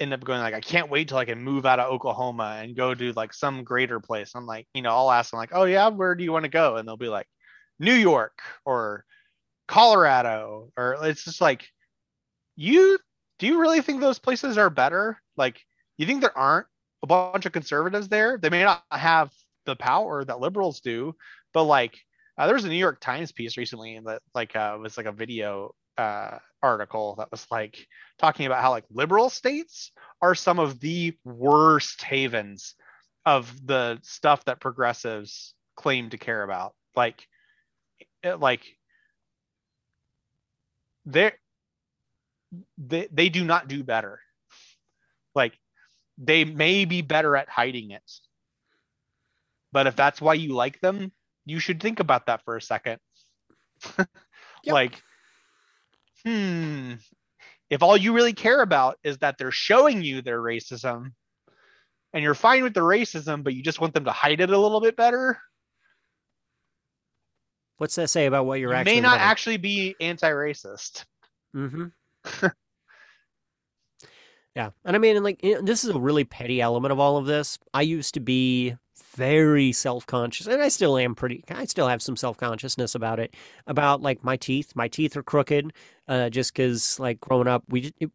[0.00, 2.76] end up going like I can't wait till I can move out of Oklahoma and
[2.76, 4.32] go to like some greater place.
[4.34, 6.50] I'm like, you know, I'll ask them like, oh yeah, where do you want to
[6.50, 6.76] go?
[6.76, 7.28] And they'll be like,
[7.78, 9.04] New York or
[9.66, 11.66] Colorado or it's just like
[12.56, 12.98] you
[13.38, 15.20] do you really think those places are better?
[15.36, 15.60] Like
[15.96, 16.66] you think there aren't
[17.02, 18.38] a bunch of conservatives there?
[18.38, 19.30] They may not have
[19.66, 21.14] the power that liberals do,
[21.52, 21.98] but like
[22.36, 25.12] uh, there was a New York Times piece recently that like uh, was like a
[25.12, 27.86] video uh, article that was like
[28.18, 32.74] talking about how like liberal states are some of the worst havens
[33.24, 36.74] of the stuff that progressives claim to care about.
[36.96, 37.26] Like,
[38.22, 38.62] it, like
[41.06, 41.32] they
[42.76, 44.20] they do not do better.
[45.34, 45.58] Like
[46.18, 48.10] they may be better at hiding it.
[49.72, 51.12] But if that's why you like them,
[51.44, 52.98] you should think about that for a second.
[54.64, 54.72] Yep.
[54.72, 55.02] Like,
[56.24, 56.94] hmm,
[57.68, 61.12] if all you really care about is that they're showing you their racism
[62.14, 64.58] and you're fine with the racism, but you just want them to hide it a
[64.58, 65.38] little bit better,
[67.78, 69.26] what's that say about what you're you actually may not wanting?
[69.26, 71.04] actually be anti racist.
[71.54, 72.46] Mm-hmm.
[74.56, 77.16] yeah, and I mean, like, you know, this is a really petty element of all
[77.16, 77.58] of this.
[77.72, 78.76] I used to be
[79.16, 81.44] very self-conscious, and I still am pretty.
[81.48, 83.34] I still have some self-consciousness about it,
[83.66, 84.72] about like my teeth.
[84.74, 85.72] My teeth are crooked,
[86.08, 88.10] uh, just because like growing up, we just, it,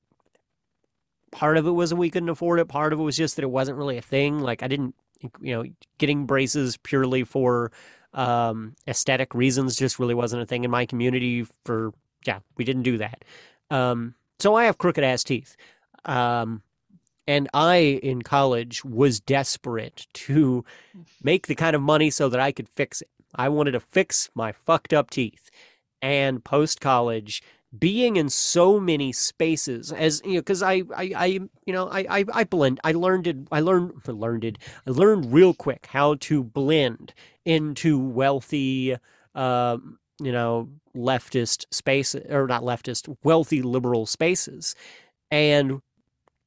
[1.31, 2.67] part of it was we couldn't afford it.
[2.67, 4.39] Part of it was just that it wasn't really a thing.
[4.39, 4.95] Like I didn't,
[5.41, 5.65] you know,
[5.97, 7.71] getting braces purely for
[8.13, 11.45] um, aesthetic reasons just really wasn't a thing in my community.
[11.65, 11.91] For
[12.25, 13.25] yeah, we didn't do that.
[13.69, 15.55] Um, so I have crooked ass teeth.
[16.06, 16.62] Um,
[17.28, 20.66] and I, in college, was desperate to
[21.22, 23.10] make the kind of money so that I could fix it.
[23.36, 25.52] I wanted to fix my fucked up teeth.
[26.02, 27.43] And post college,
[27.78, 32.06] being in so many spaces as you know, because I, I, I, you know, I,
[32.10, 32.80] I, I blend.
[32.84, 33.38] I learned it.
[33.52, 34.58] I learned, learned it.
[34.88, 37.14] I learned real quick how to blend
[37.45, 38.95] into wealthy,
[39.36, 44.74] um, you know, leftist spaces or not leftist, wealthy liberal spaces,
[45.30, 45.82] and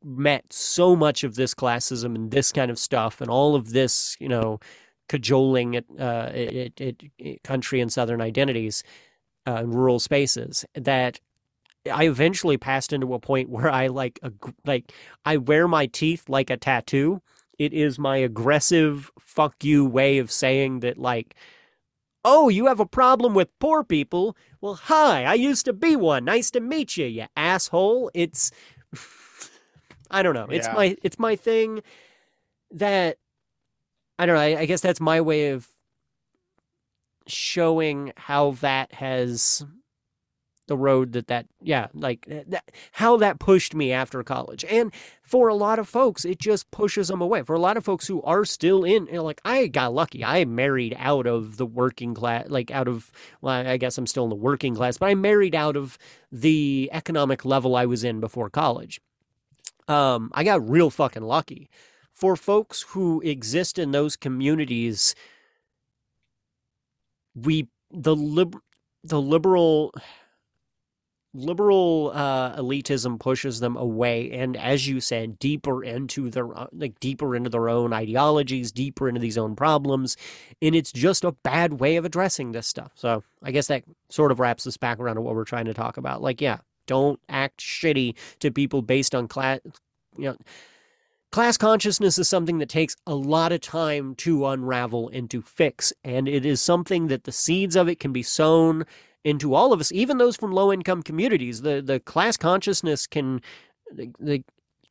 [0.04, 4.16] met so much of this classism and this kind of stuff and all of this,
[4.20, 4.58] you know,
[5.08, 8.82] cajoling at, uh, at, at, country and southern identities
[9.46, 11.20] uh, in rural spaces that
[11.90, 14.92] I eventually passed into a point where I like ag- like
[15.24, 17.20] I wear my teeth like a tattoo.
[17.58, 21.34] It is my aggressive fuck you way of saying that like
[22.24, 24.36] Oh, you have a problem with poor people?
[24.60, 26.24] Well, hi, I used to be one.
[26.24, 28.12] Nice to meet you, you asshole.
[28.14, 28.52] It's
[30.12, 30.46] I don't know.
[30.50, 30.74] It's Yeah.
[30.74, 31.82] my it's my thing
[32.70, 33.18] that
[34.18, 34.42] I don't know.
[34.42, 35.68] I, I guess that's my way of
[37.26, 39.64] showing how that has
[40.68, 44.92] the road that that yeah like eh, that, how that pushed me after college and
[45.22, 48.06] for a lot of folks it just pushes them away for a lot of folks
[48.06, 51.66] who are still in you know, like i got lucky i married out of the
[51.66, 53.10] working class like out of
[53.40, 55.98] well i guess i'm still in the working class but i married out of
[56.30, 59.00] the economic level i was in before college
[59.88, 61.68] um i got real fucking lucky.
[62.12, 65.14] For folks who exist in those communities
[67.34, 68.56] we the lib
[69.02, 69.92] the liberal
[71.34, 77.34] liberal uh, elitism pushes them away and as you said deeper into their like deeper
[77.34, 80.16] into their own ideologies deeper into these own problems
[80.60, 82.92] and it's just a bad way of addressing this stuff.
[82.94, 85.74] So i guess that sort of wraps us back around to what we're trying to
[85.74, 86.20] talk about.
[86.20, 89.60] Like yeah don't act shitty to people based on class
[90.16, 90.36] you know
[91.30, 95.92] class consciousness is something that takes a lot of time to unravel and to fix
[96.04, 98.84] and it is something that the seeds of it can be sown
[99.24, 101.62] into all of us, even those from low income communities.
[101.62, 103.40] The the class consciousness can
[103.90, 104.44] the, the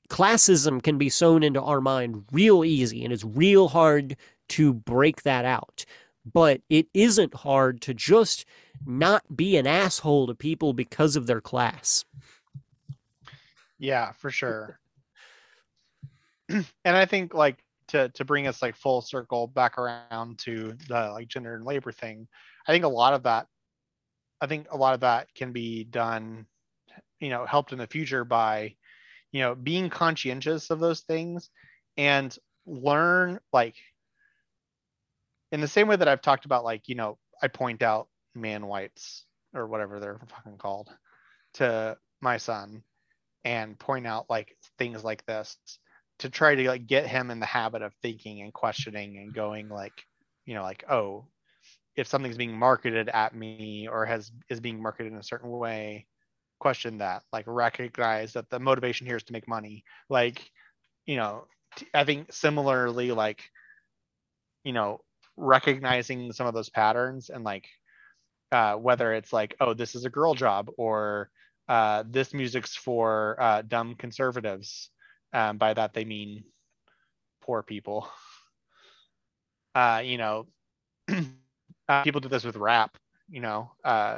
[0.10, 4.18] classism can be sown into our mind real easy and it's real hard
[4.50, 5.86] to break that out.
[6.32, 8.46] But it isn't hard to just
[8.86, 12.06] not be an asshole to people because of their class.
[13.80, 14.80] Yeah, for sure.
[16.50, 21.10] and I think like to to bring us like full circle back around to the
[21.12, 22.28] like gender and labor thing,
[22.68, 23.48] I think a lot of that
[24.42, 26.48] I think a lot of that can be done,
[27.20, 28.76] you know, helped in the future by,
[29.32, 31.50] you know, being conscientious of those things
[31.96, 32.36] and
[32.66, 33.76] learn like
[35.52, 38.66] in the same way that I've talked about, like, you know, I point out man
[38.68, 40.90] whites or whatever they're fucking called
[41.54, 42.84] to my son
[43.44, 45.58] and point out like things like this
[46.20, 49.68] to try to like get him in the habit of thinking and questioning and going
[49.70, 50.06] like
[50.46, 51.26] you know like oh
[51.96, 56.06] if something's being marketed at me or has is being marketed in a certain way
[56.60, 59.84] question that like recognize that the motivation here is to make money.
[60.10, 60.52] Like
[61.06, 61.46] you know
[61.94, 63.44] i think similarly like
[64.64, 65.00] you know
[65.38, 67.68] recognizing some of those patterns and like
[68.52, 71.30] uh, whether it's like oh this is a girl job or
[71.70, 74.90] uh, this music's for uh, dumb conservatives
[75.34, 76.44] um, by that they mean
[77.42, 78.08] poor people
[79.76, 80.48] uh, you know
[81.92, 82.98] Uh, people do this with rap,
[83.30, 83.72] you know.
[83.84, 84.18] Uh,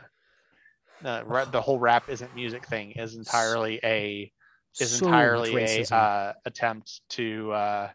[1.03, 4.31] uh, the whole rap isn't music thing is entirely a
[4.79, 7.89] is so entirely a uh, attempt to uh,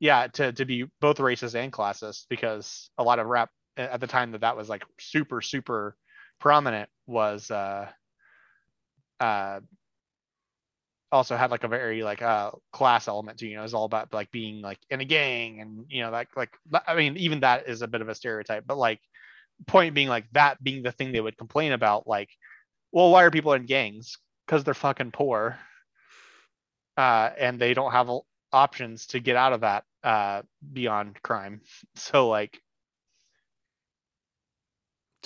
[0.00, 4.06] yeah to to be both racist and classist because a lot of rap at the
[4.06, 5.96] time that that was like super super
[6.40, 7.88] prominent was uh
[9.20, 9.60] uh
[11.10, 14.12] also had like a very like uh class element to you know it's all about
[14.12, 16.50] like being like in a gang and you know like like
[16.86, 19.00] i mean even that is a bit of a stereotype but like
[19.66, 22.28] point being like that being the thing they would complain about like
[22.92, 24.18] well why are people in gangs?
[24.46, 25.58] Because they're fucking poor
[26.96, 28.10] uh and they don't have
[28.52, 30.42] options to get out of that uh
[30.72, 31.60] beyond crime.
[31.96, 32.60] So like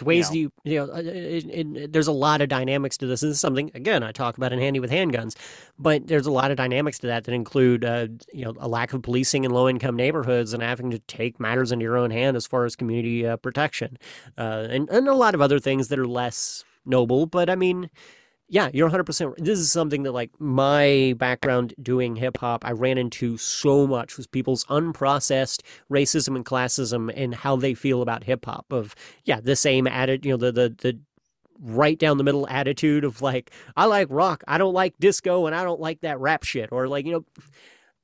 [0.03, 2.97] it's ways you know, you, you know, it, it, it, there's a lot of dynamics
[2.99, 3.23] to this.
[3.23, 5.35] This is something, again, I talk about in Handy with Handguns,
[5.79, 8.93] but there's a lot of dynamics to that that include, uh, you know, a lack
[8.93, 12.37] of policing in low income neighborhoods and having to take matters into your own hand
[12.37, 13.99] as far as community uh, protection,
[14.39, 17.27] uh, and, and a lot of other things that are less noble.
[17.27, 17.91] But I mean,
[18.53, 19.39] yeah, you're 100%.
[19.39, 24.19] This is something that, like, my background doing hip hop, I ran into so much
[24.19, 28.67] was people's unprocessed racism and classism and how they feel about hip hop.
[28.71, 31.01] Of, yeah, the same attitude, you know, the, the, the,
[31.61, 35.55] right down the middle attitude of like I like rock, I don't like disco and
[35.55, 37.25] I don't like that rap shit or like you know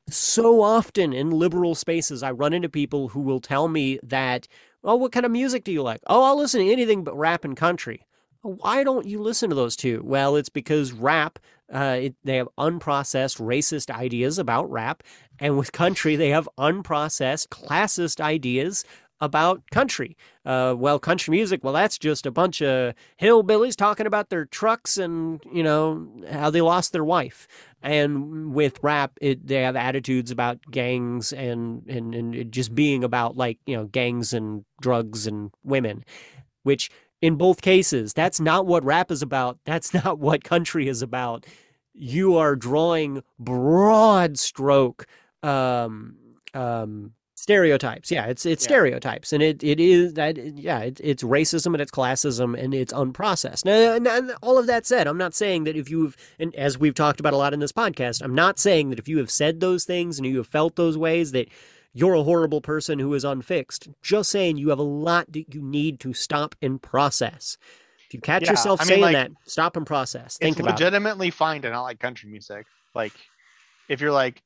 [0.08, 4.46] so often in liberal spaces I run into people who will tell me that
[4.84, 6.00] oh what kind of music do you like?
[6.06, 8.06] Oh, I'll listen to anything but rap and country.
[8.48, 10.02] Why don't you listen to those two?
[10.04, 11.38] Well, it's because rap,
[11.72, 15.02] uh, it, they have unprocessed racist ideas about rap,
[15.38, 18.84] and with country, they have unprocessed classist ideas
[19.20, 20.16] about country.
[20.46, 24.96] Uh, well, country music, well, that's just a bunch of hillbillies talking about their trucks
[24.96, 27.48] and, you know, how they lost their wife.
[27.82, 33.36] And with rap, it, they have attitudes about gangs and, and, and just being about,
[33.36, 36.04] like, you know, gangs and drugs and women,
[36.62, 38.12] which in both cases.
[38.12, 39.58] That's not what rap is about.
[39.64, 41.46] That's not what country is about.
[41.94, 45.06] You are drawing broad stroke
[45.42, 46.16] um,
[46.54, 48.10] um, stereotypes.
[48.10, 48.68] Yeah, it's it's yeah.
[48.68, 52.92] stereotypes, and it, it is that yeah, it, it's racism and it's classism and it's
[52.92, 53.64] unprocessed.
[53.64, 56.94] Now, now, all of that said, I'm not saying that if you've and as we've
[56.94, 59.60] talked about a lot in this podcast, I'm not saying that if you have said
[59.60, 61.48] those things and you have felt those ways that
[61.98, 63.88] you're a horrible person who is unfixed.
[64.02, 67.58] Just saying you have a lot that you need to stop and process.
[68.06, 70.38] If you catch yeah, yourself I mean, saying like, that, stop and process.
[70.38, 71.34] Think about legitimately it.
[71.34, 72.66] fine to not like country music.
[72.94, 73.12] Like
[73.88, 74.40] if you're like,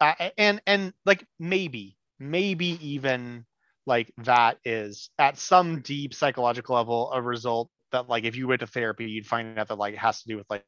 [0.00, 3.44] uh, and and like maybe maybe even
[3.84, 8.60] like that is at some deep psychological level a result that like if you went
[8.60, 10.64] to therapy you'd find out that like it has to do with like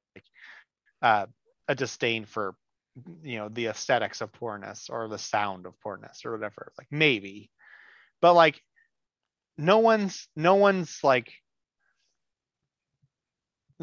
[1.03, 1.27] uh,
[1.67, 2.55] a disdain for
[3.23, 7.51] you know the aesthetics of poorness or the sound of poorness or whatever like maybe.
[8.20, 8.61] But like
[9.57, 11.33] no one's no one's like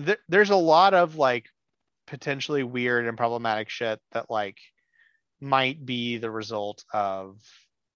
[0.04, 1.46] th- there's a lot of like
[2.08, 4.58] potentially weird and problematic shit that like
[5.42, 7.38] might be the result of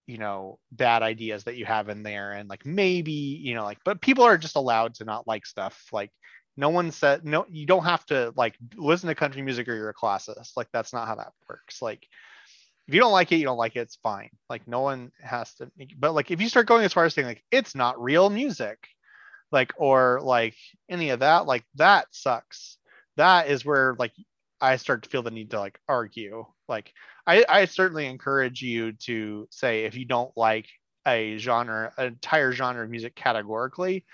[0.08, 3.78] you know bad ideas that you have in there and like maybe you know like
[3.86, 6.12] but people are just allowed to not like stuff like
[6.60, 9.90] no one said no you don't have to like listen to country music or you're
[9.90, 10.52] a classist.
[10.58, 11.82] Like that's not how that works.
[11.82, 12.06] Like
[12.88, 14.30] if you don't like it you don't like it it's fine.
[14.50, 17.28] Like no one has to but like if you start going as far as saying
[17.28, 18.78] like it's not real music
[19.54, 20.56] like or like
[20.90, 22.78] any of that like that sucks.
[23.16, 24.12] That is where like
[24.62, 26.46] i start to feel the need to like argue.
[26.68, 26.94] Like
[27.26, 30.68] I, I certainly encourage you to say if you don't like
[31.08, 34.06] a genre, an entire genre of music categorically,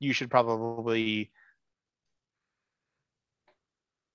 [0.00, 1.30] you should probably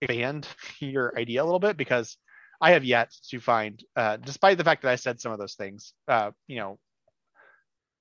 [0.02, 0.48] expand
[0.80, 2.18] your idea a little bit because
[2.62, 5.56] I have yet to find, uh, despite the fact that I said some of those
[5.56, 6.80] things, uh, you know,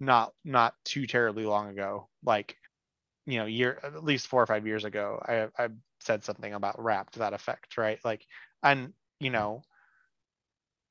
[0.01, 2.57] not not too terribly long ago, like
[3.27, 5.69] you know, year at least four or five years ago, I I
[6.01, 7.99] said something about rap to that effect, right?
[8.05, 8.25] Like,
[8.62, 9.62] and you know,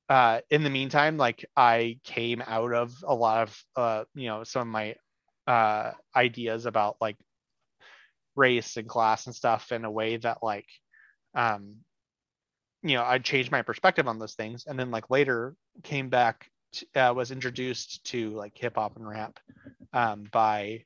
[0.10, 4.44] uh, in the meantime, like I came out of a lot of uh, you know
[4.44, 4.96] some of my
[5.48, 7.18] uh, ideas about like
[8.36, 10.68] race and class and stuff in a way that like
[11.38, 11.78] um,
[12.84, 16.50] you know I changed my perspective on those things, and then like later came back
[16.74, 19.40] to, uh, was introduced to like hip hop and rap
[19.94, 20.84] um, by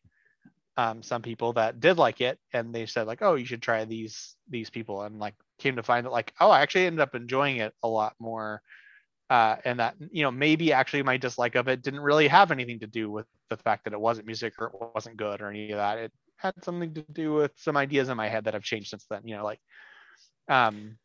[0.78, 3.86] um, some people that did like it, and they said like, oh, you should try
[3.86, 7.16] these these people, and like came to find that like, oh, I actually ended up
[7.16, 8.62] enjoying it a lot more
[9.32, 12.80] uh, and that you know maybe actually my dislike of it didn't really have anything
[12.80, 15.72] to do with the fact that it wasn't music or it wasn't good or any
[15.72, 15.98] of that.
[15.98, 19.06] It had something to do with some ideas in my head that have changed since
[19.10, 19.60] then you know like
[20.48, 20.98] um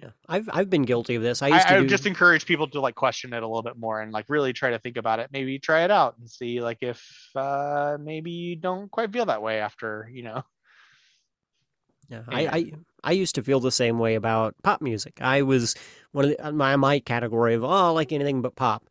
[0.00, 0.10] yeah.
[0.28, 1.42] I've i've been guilty of this.
[1.42, 1.86] I used I, to I do...
[1.86, 4.70] just encourage people to like question it a little bit more and like really try
[4.70, 5.28] to think about it.
[5.32, 9.42] Maybe try it out and see like if uh maybe you don't quite feel that
[9.42, 10.42] way after you know.
[12.08, 12.72] Yeah, I, I
[13.04, 15.18] I used to feel the same way about pop music.
[15.20, 15.76] I was
[16.12, 18.88] one of the, my my category of oh, I like anything but pop,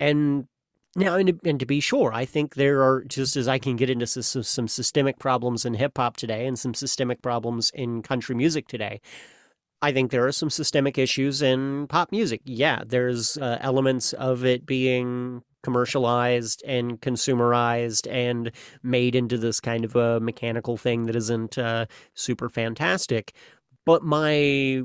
[0.00, 0.46] and
[0.94, 3.76] now and to, and to be sure, I think there are just as I can
[3.76, 8.02] get into some, some systemic problems in hip hop today and some systemic problems in
[8.02, 9.00] country music today.
[9.80, 12.40] I think there are some systemic issues in pop music.
[12.44, 18.52] Yeah, there's uh, elements of it being commercialized and consumerized and
[18.82, 23.34] made into this kind of a mechanical thing that isn't uh, super fantastic.
[23.84, 24.82] But my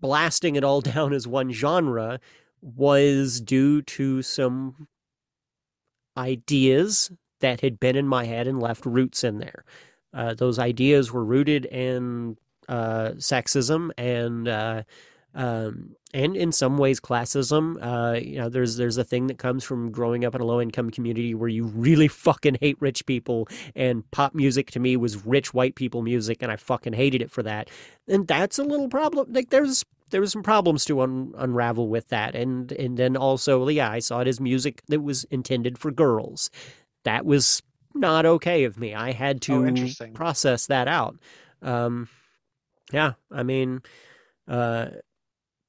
[0.00, 2.20] blasting it all down as one genre
[2.74, 4.88] was due to some
[6.16, 9.64] ideas that had been in my head and left roots in there.
[10.12, 12.36] Uh, those ideas were rooted in
[12.68, 14.82] uh, sexism and uh,
[15.34, 17.76] um, and in some ways classism.
[17.80, 20.60] Uh, you know, there's there's a thing that comes from growing up in a low
[20.60, 25.26] income community where you really fucking hate rich people, and pop music to me was
[25.26, 27.68] rich white people music, and I fucking hated it for that.
[28.08, 29.32] And that's a little problem.
[29.32, 33.66] Like there's there was some problems to un- unravel with that, and and then also
[33.68, 36.50] yeah, I saw it as music that was intended for girls.
[37.04, 37.62] That was
[37.94, 38.94] not okay of me.
[38.94, 41.16] I had to oh, process that out.
[41.62, 42.08] Um,
[42.92, 43.82] yeah, I mean,
[44.46, 44.88] uh,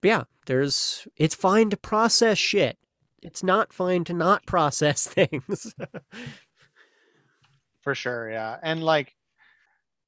[0.04, 2.78] yeah, there's it's fine to process shit.
[3.22, 5.74] It's not fine to not process things.
[7.82, 8.58] For sure, yeah.
[8.62, 9.16] And like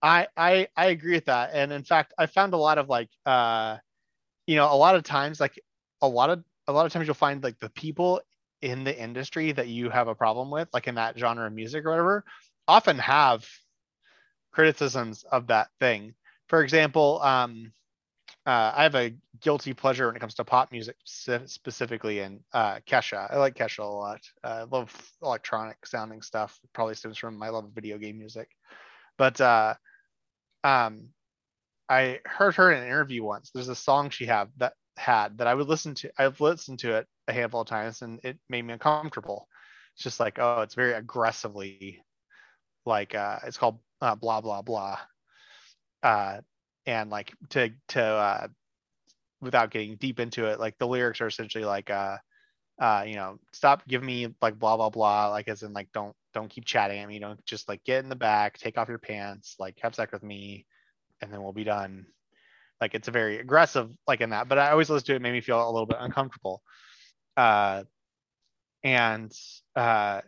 [0.02, 1.52] I I I agree with that.
[1.54, 3.78] And in fact, I found a lot of like uh
[4.50, 5.60] you know, a lot of times like
[6.02, 8.20] a lot of a lot of times you'll find like the people
[8.64, 11.86] in the industry that you have a problem with, like in that genre of music
[11.86, 12.26] or whatever,
[12.68, 13.48] often have
[14.52, 16.16] criticisms of that thing.
[16.48, 17.72] For example, um,
[18.48, 22.80] uh, I have a guilty pleasure when it comes to pop music specifically and uh,
[22.88, 23.32] Kesha.
[23.32, 24.22] I like Kesha a lot.
[24.44, 26.60] I love electronic sounding stuff.
[26.74, 28.50] Probably stems from my love of video game music.
[29.16, 29.76] But uh,
[30.64, 31.10] um,
[31.90, 33.52] I heard her in an interview once.
[33.54, 36.12] There's a song she had that had that I would listen to.
[36.18, 39.48] I've listened to it a handful of times and it made me uncomfortable.
[39.96, 42.04] It's just like, oh, it's very aggressively
[42.86, 45.00] like uh, it's called uh, blah blah blah.
[46.04, 46.42] Uh,
[46.86, 48.48] and like to to uh,
[49.42, 52.18] without getting deep into it, like the lyrics are essentially like uh
[52.80, 56.16] uh you know stop giving me like blah blah blah like as in like don't
[56.34, 58.98] don't keep chatting at me don't just like get in the back take off your
[58.98, 60.66] pants like have sex with me
[61.22, 62.06] and then we'll be done
[62.82, 65.34] like it's a very aggressive like in that but i always listen to it, made
[65.34, 66.62] me feel a little bit uncomfortable
[67.38, 67.84] uh
[68.84, 69.32] and
[69.76, 70.22] uh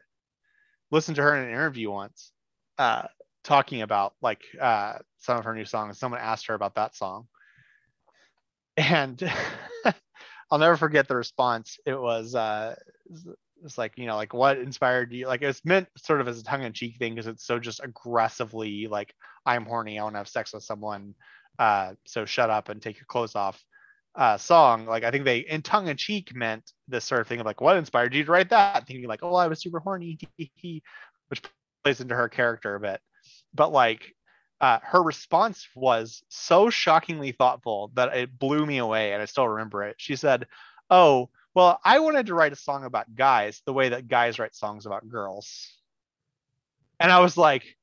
[0.92, 2.32] listened to her in an interview once
[2.78, 3.04] uh
[3.44, 6.00] talking about like uh, some of her new songs.
[6.00, 7.28] Someone asked her about that song,
[8.78, 9.22] and
[10.52, 11.78] I'll never forget the response.
[11.86, 12.76] It was uh,
[13.64, 16.44] it's like you know like what inspired you like it's meant sort of as a
[16.44, 19.14] tongue-in-cheek thing because it's so just aggressively like
[19.46, 21.14] i'm horny i want to have sex with someone
[21.60, 23.64] uh so shut up and take your clothes off
[24.16, 27.62] uh song like i think they in tongue-in-cheek meant this sort of thing of like
[27.62, 28.86] what inspired you to write that?
[28.86, 30.20] Thinking like oh i was super horny
[31.30, 31.42] which
[31.84, 33.02] plays into her character a bit.
[33.54, 34.14] But like
[34.60, 39.48] uh, her response was so shockingly thoughtful that it blew me away and i still
[39.48, 39.96] remember it.
[39.98, 40.46] She said
[40.90, 44.56] oh well, I wanted to write a song about guys the way that guys write
[44.56, 45.74] songs about girls.
[47.00, 47.76] And I was like,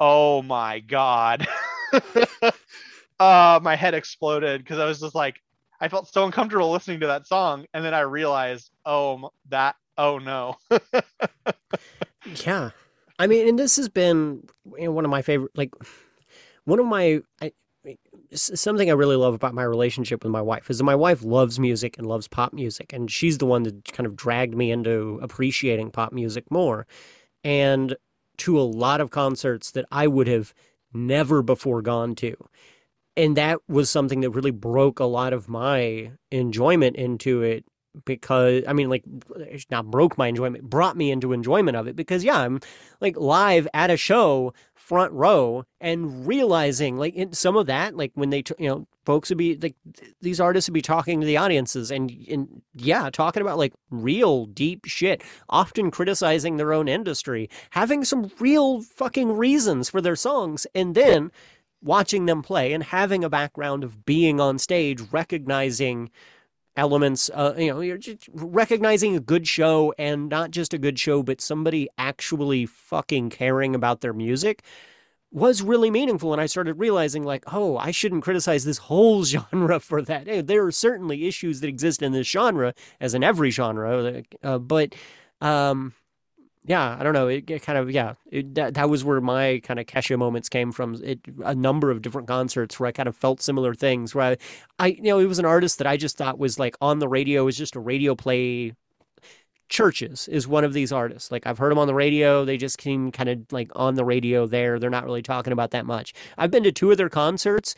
[0.00, 1.46] oh my God.
[3.20, 5.36] uh, my head exploded because I was just like,
[5.80, 7.66] I felt so uncomfortable listening to that song.
[7.74, 10.56] And then I realized, oh, that, oh no.
[12.46, 12.70] yeah.
[13.18, 14.44] I mean, and this has been
[14.78, 15.74] you know, one of my favorite, like,
[16.64, 17.20] one of my,
[18.34, 21.58] something I really love about my relationship with my wife is that my wife loves
[21.58, 25.18] music and loves pop music, and she's the one that kind of dragged me into
[25.22, 26.86] appreciating pop music more.
[27.44, 27.96] And
[28.38, 30.54] to a lot of concerts that I would have
[30.92, 32.36] never before gone to.
[33.16, 37.64] And that was something that really broke a lot of my enjoyment into it
[38.06, 39.04] because I mean, like,
[39.36, 42.60] it's not broke my enjoyment, brought me into enjoyment of it because, yeah, I'm
[43.00, 48.10] like live at a show front row and realizing like in some of that like
[48.14, 49.76] when they you know folks would be like
[50.20, 54.44] these artists would be talking to the audiences and and yeah talking about like real
[54.46, 60.66] deep shit often criticizing their own industry having some real fucking reasons for their songs
[60.74, 61.30] and then
[61.80, 66.10] watching them play and having a background of being on stage recognizing
[66.76, 70.98] elements uh, you know you're just recognizing a good show and not just a good
[70.98, 74.62] show but somebody actually fucking caring about their music
[75.30, 76.32] was really meaningful.
[76.32, 80.26] And i started realizing like oh i shouldn't criticize this whole genre for that.
[80.26, 84.58] Hey, there are certainly issues that exist in this genre as in every genre uh,
[84.58, 84.94] but
[85.40, 85.94] um
[86.64, 87.26] yeah, I don't know.
[87.26, 88.14] It, it kind of yeah.
[88.30, 90.94] It, that that was where my kind of Kesha moments came from.
[91.02, 94.14] It a number of different concerts where I kind of felt similar things.
[94.14, 94.36] Where I,
[94.78, 97.08] I you know, it was an artist that I just thought was like on the
[97.08, 98.74] radio was just a radio play.
[99.70, 101.32] CHVRCHES is one of these artists.
[101.32, 102.44] Like I've heard them on the radio.
[102.44, 104.78] They just came kind of like on the radio there.
[104.78, 106.12] They're not really talking about that much.
[106.36, 107.74] I've been to two of their concerts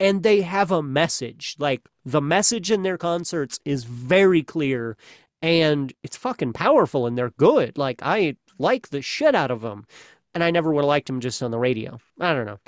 [0.00, 1.54] and they have a message.
[1.58, 4.96] Like the message in their concerts is very clear
[5.44, 7.76] and it's fucking powerful and they're good.
[7.76, 9.86] Like I like the shit out of them,
[10.34, 11.98] and I never would have liked them just on the radio.
[12.18, 12.58] I don't know.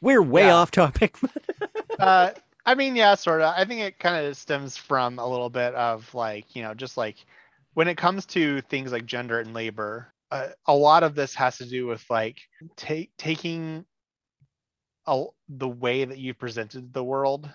[0.00, 0.54] We're way yeah.
[0.54, 1.18] off topic.
[1.98, 2.30] uh,
[2.64, 3.54] I mean, yeah, sort of.
[3.54, 6.96] I think it kind of stems from a little bit of like you know just
[6.96, 7.16] like
[7.74, 10.08] when it comes to things like gender and labor.
[10.30, 12.38] Uh, a lot of this has to do with like
[12.74, 13.84] take taking
[15.06, 17.50] a, the way that you've presented the world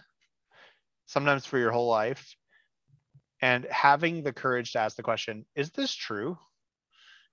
[1.07, 2.35] sometimes for your whole life
[3.41, 6.37] and having the courage to ask the question is this true?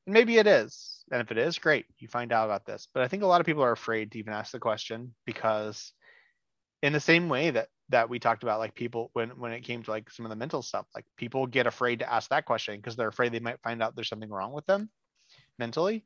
[0.07, 2.89] And maybe it is and if it is great you find out about this.
[2.93, 5.93] But i think a lot of people are afraid to even ask the question because
[6.83, 9.83] in the same way that that we talked about like people when when it came
[9.83, 12.77] to like some of the mental stuff like people get afraid to ask that question
[12.77, 14.91] because they're afraid they might find out there's something wrong with them
[15.59, 16.05] mentally.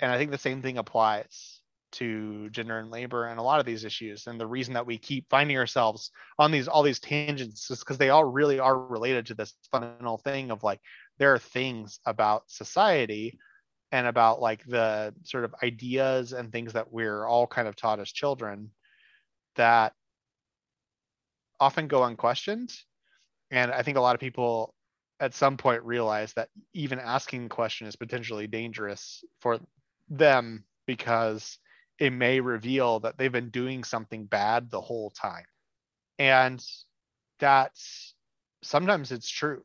[0.00, 1.61] And i think the same thing applies
[1.92, 4.98] to gender and labor and a lot of these issues and the reason that we
[4.98, 9.26] keep finding ourselves on these all these tangents is because they all really are related
[9.26, 10.80] to this fundamental thing of like
[11.18, 13.38] there are things about society
[13.92, 18.00] and about like the sort of ideas and things that we're all kind of taught
[18.00, 18.70] as children
[19.56, 19.92] that
[21.60, 22.74] often go unquestioned.
[23.50, 24.74] And i think a lot of people
[25.20, 29.60] at some point realize that even asking the question is potentially dangerous for
[30.08, 31.58] them because
[32.02, 35.44] it may reveal that they've been doing something bad the whole time.
[36.18, 36.60] And
[37.38, 38.12] that's
[38.60, 39.62] sometimes it's true.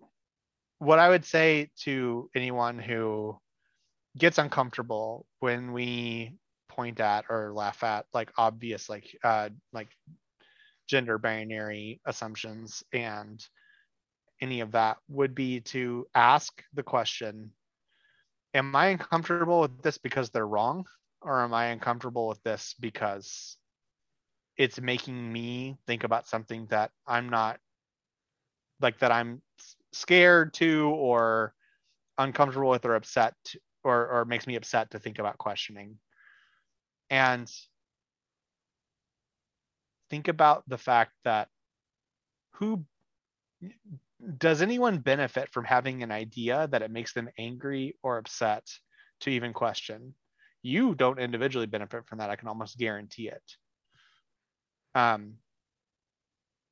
[0.77, 3.39] What I would say to anyone who
[4.19, 6.38] gets uncomfortable when we
[6.69, 9.89] point at or laugh at like obvious like uh like
[10.88, 13.43] gender binary assumptions and
[14.41, 17.51] any of that would be to ask the question
[18.53, 20.85] am i uncomfortable with this because they're wrong
[21.22, 23.57] or am I uncomfortable with this because
[24.57, 27.60] it's making me think about something that I'm not
[28.81, 29.41] like that I'm
[29.91, 31.53] scared to or
[32.18, 33.35] uncomfortable with or upset
[33.84, 35.98] or or makes me upset to think about questioning.
[37.10, 37.52] And
[40.10, 41.49] think about the fact that
[42.53, 42.85] who
[44.38, 48.68] does anyone benefit from having an idea that it makes them angry or upset
[49.22, 50.15] to even question?
[50.61, 52.29] You don't individually benefit from that.
[52.29, 53.43] I can almost guarantee it.
[54.95, 55.35] Um,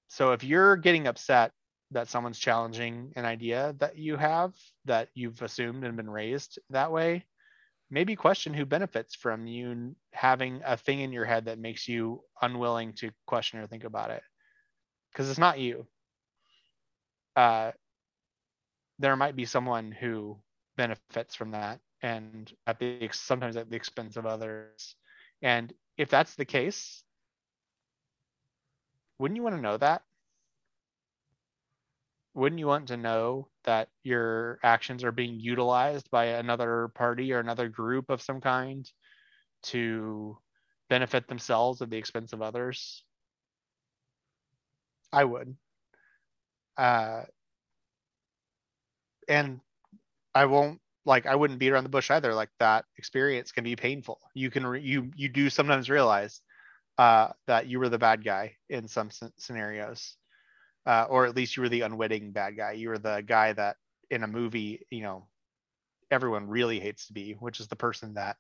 [0.08, 1.52] so if you're getting upset
[1.92, 4.54] that someone's challenging an idea that you have
[4.86, 7.26] that you've assumed and been raised that way
[7.92, 12.22] maybe question who benefits from you having a thing in your head that makes you
[12.42, 14.24] unwilling to question or think about it
[15.12, 15.86] because it's not you
[17.36, 17.72] uh,
[19.00, 20.38] there might be someone who
[20.78, 24.96] benefits from that and at the sometimes at the expense of others
[25.42, 27.04] and if that's the case
[29.18, 30.04] wouldn't you want to know that
[32.36, 37.40] wouldn't you want to know that your actions are being utilized by another party or
[37.40, 38.92] another group of some kind
[39.64, 40.38] to
[40.90, 43.04] benefit themselves at the expense of others?
[45.14, 45.56] I would.
[46.78, 47.22] Uh,
[49.30, 49.62] and
[50.36, 52.34] I won't like I wouldn't beat around the bush either.
[52.34, 54.20] Like that experience can be painful.
[54.34, 56.42] You can re- you you do sometimes realize
[56.98, 60.16] uh, that you were the bad guy in some scenarios
[60.86, 62.74] uh, or at least you were the unwitting bad guy.
[62.74, 63.78] You were the guy that
[64.10, 65.28] in a movie, you know,
[66.12, 68.38] everyone really hates to be, which is the person that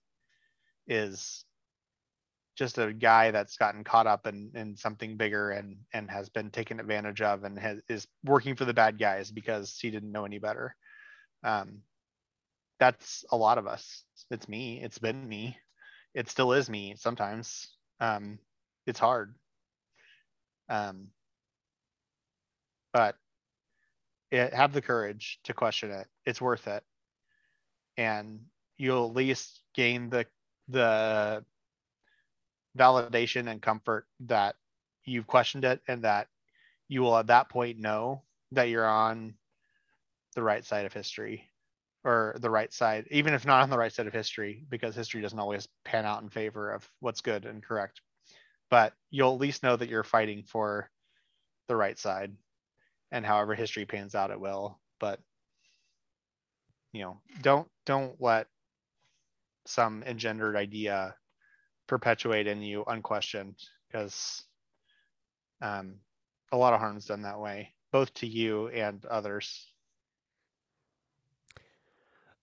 [0.87, 1.43] is
[2.55, 6.51] just a guy that's gotten caught up in, in something bigger and and has been
[6.51, 10.25] taken advantage of and has, is working for the bad guys because he didn't know
[10.25, 10.75] any better.
[11.43, 11.81] Um,
[12.80, 14.03] that's a lot of us.
[14.31, 14.81] It's me.
[14.81, 15.57] It's been me.
[16.14, 17.69] It still is me sometimes.
[17.99, 18.39] Um,
[18.85, 19.35] it's hard.
[20.69, 21.11] Um,
[22.93, 23.15] but
[24.31, 26.07] it, have the courage to question it.
[26.26, 26.84] It's worth it,
[27.97, 28.39] and
[28.77, 30.26] you'll at least gain the
[30.68, 31.43] the
[32.77, 34.56] validation and comfort that
[35.06, 36.27] you've questioned it and that
[36.88, 39.35] you will at that point know that you're on
[40.35, 41.47] the right side of history
[42.06, 45.22] or the right side even if not on the right side of history because history
[45.22, 47.99] doesn't always pan out in favor of what's good and correct.
[48.69, 50.90] But you'll at least know that you're fighting for
[51.68, 52.32] the right side
[53.11, 54.80] and however history pans out it will.
[54.99, 55.19] But
[56.94, 58.48] you know don't don't let
[59.65, 61.15] some engendered idea
[61.88, 63.56] perpetuate in you unquestioned
[63.88, 64.44] because
[65.61, 65.95] um,
[66.52, 69.68] a lot of harm's done that way both to you and others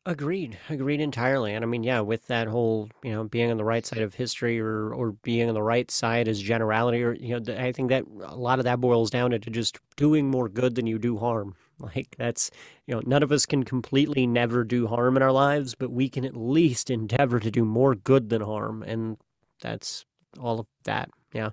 [0.04, 0.58] Agreed.
[0.68, 1.54] Agreed entirely.
[1.54, 4.14] And I mean, yeah, with that whole, you know, being on the right side of
[4.14, 7.90] history or or being on the right side as generality or you know, I think
[7.90, 11.18] that a lot of that boils down to just doing more good than you do
[11.18, 11.54] harm.
[11.80, 12.48] Like that's,
[12.86, 16.08] you know, none of us can completely never do harm in our lives, but we
[16.08, 19.16] can at least endeavor to do more good than harm, and
[19.60, 20.04] that's
[20.38, 21.10] all of that.
[21.32, 21.50] Yeah.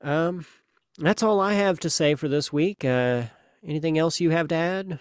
[0.00, 0.46] Um
[0.98, 2.84] that's all I have to say for this week.
[2.84, 3.24] Uh
[3.64, 5.00] anything else you have to add?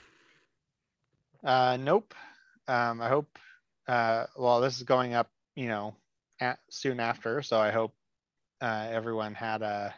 [1.45, 2.13] Uh, nope.
[2.67, 3.37] Um, I hope.
[3.87, 5.95] Uh, well, this is going up, you know,
[6.39, 7.93] at, soon after, so I hope
[8.61, 9.93] uh, everyone had a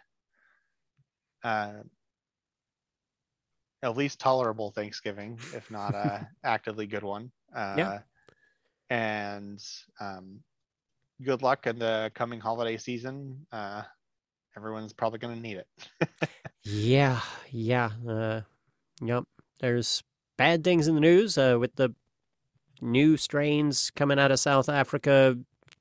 [1.44, 1.72] uh,
[3.82, 7.32] at least tolerable Thanksgiving, if not a actively good one.
[7.56, 8.00] Uh, yeah.
[8.90, 9.64] And
[10.00, 10.40] um,
[11.24, 13.46] good luck in the coming holiday season.
[13.52, 13.84] Uh,
[14.56, 16.10] everyone's probably going to need it.
[16.64, 17.22] yeah,
[17.52, 17.90] yeah.
[18.08, 18.42] Uh,
[19.02, 19.24] yep.
[19.60, 20.04] There's
[20.38, 21.94] bad things in the news uh, with the
[22.82, 25.38] new strains coming out of South Africa.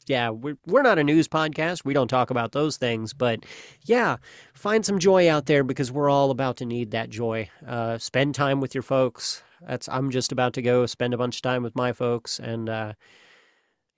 [0.07, 1.85] Yeah, we're, we're not a news podcast.
[1.85, 3.13] We don't talk about those things.
[3.13, 3.45] But
[3.85, 4.17] yeah,
[4.55, 7.51] find some joy out there because we're all about to need that joy.
[7.67, 9.43] Uh, spend time with your folks.
[9.67, 12.39] That's I'm just about to go spend a bunch of time with my folks.
[12.39, 12.93] And uh,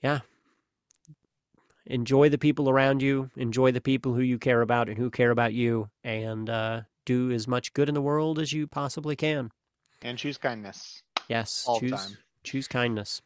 [0.03, 0.21] yeah,
[1.85, 3.31] enjoy the people around you.
[3.37, 5.91] Enjoy the people who you care about and who care about you.
[6.03, 9.51] And uh, do as much good in the world as you possibly can.
[10.03, 11.03] And choose kindness.
[11.29, 12.19] Yes, all choose, time.
[12.45, 13.21] Choose kindness.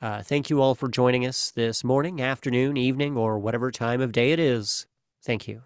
[0.00, 4.12] Uh, thank you all for joining us this morning, afternoon, evening, or whatever time of
[4.12, 4.86] day it is.
[5.24, 5.62] Thank you.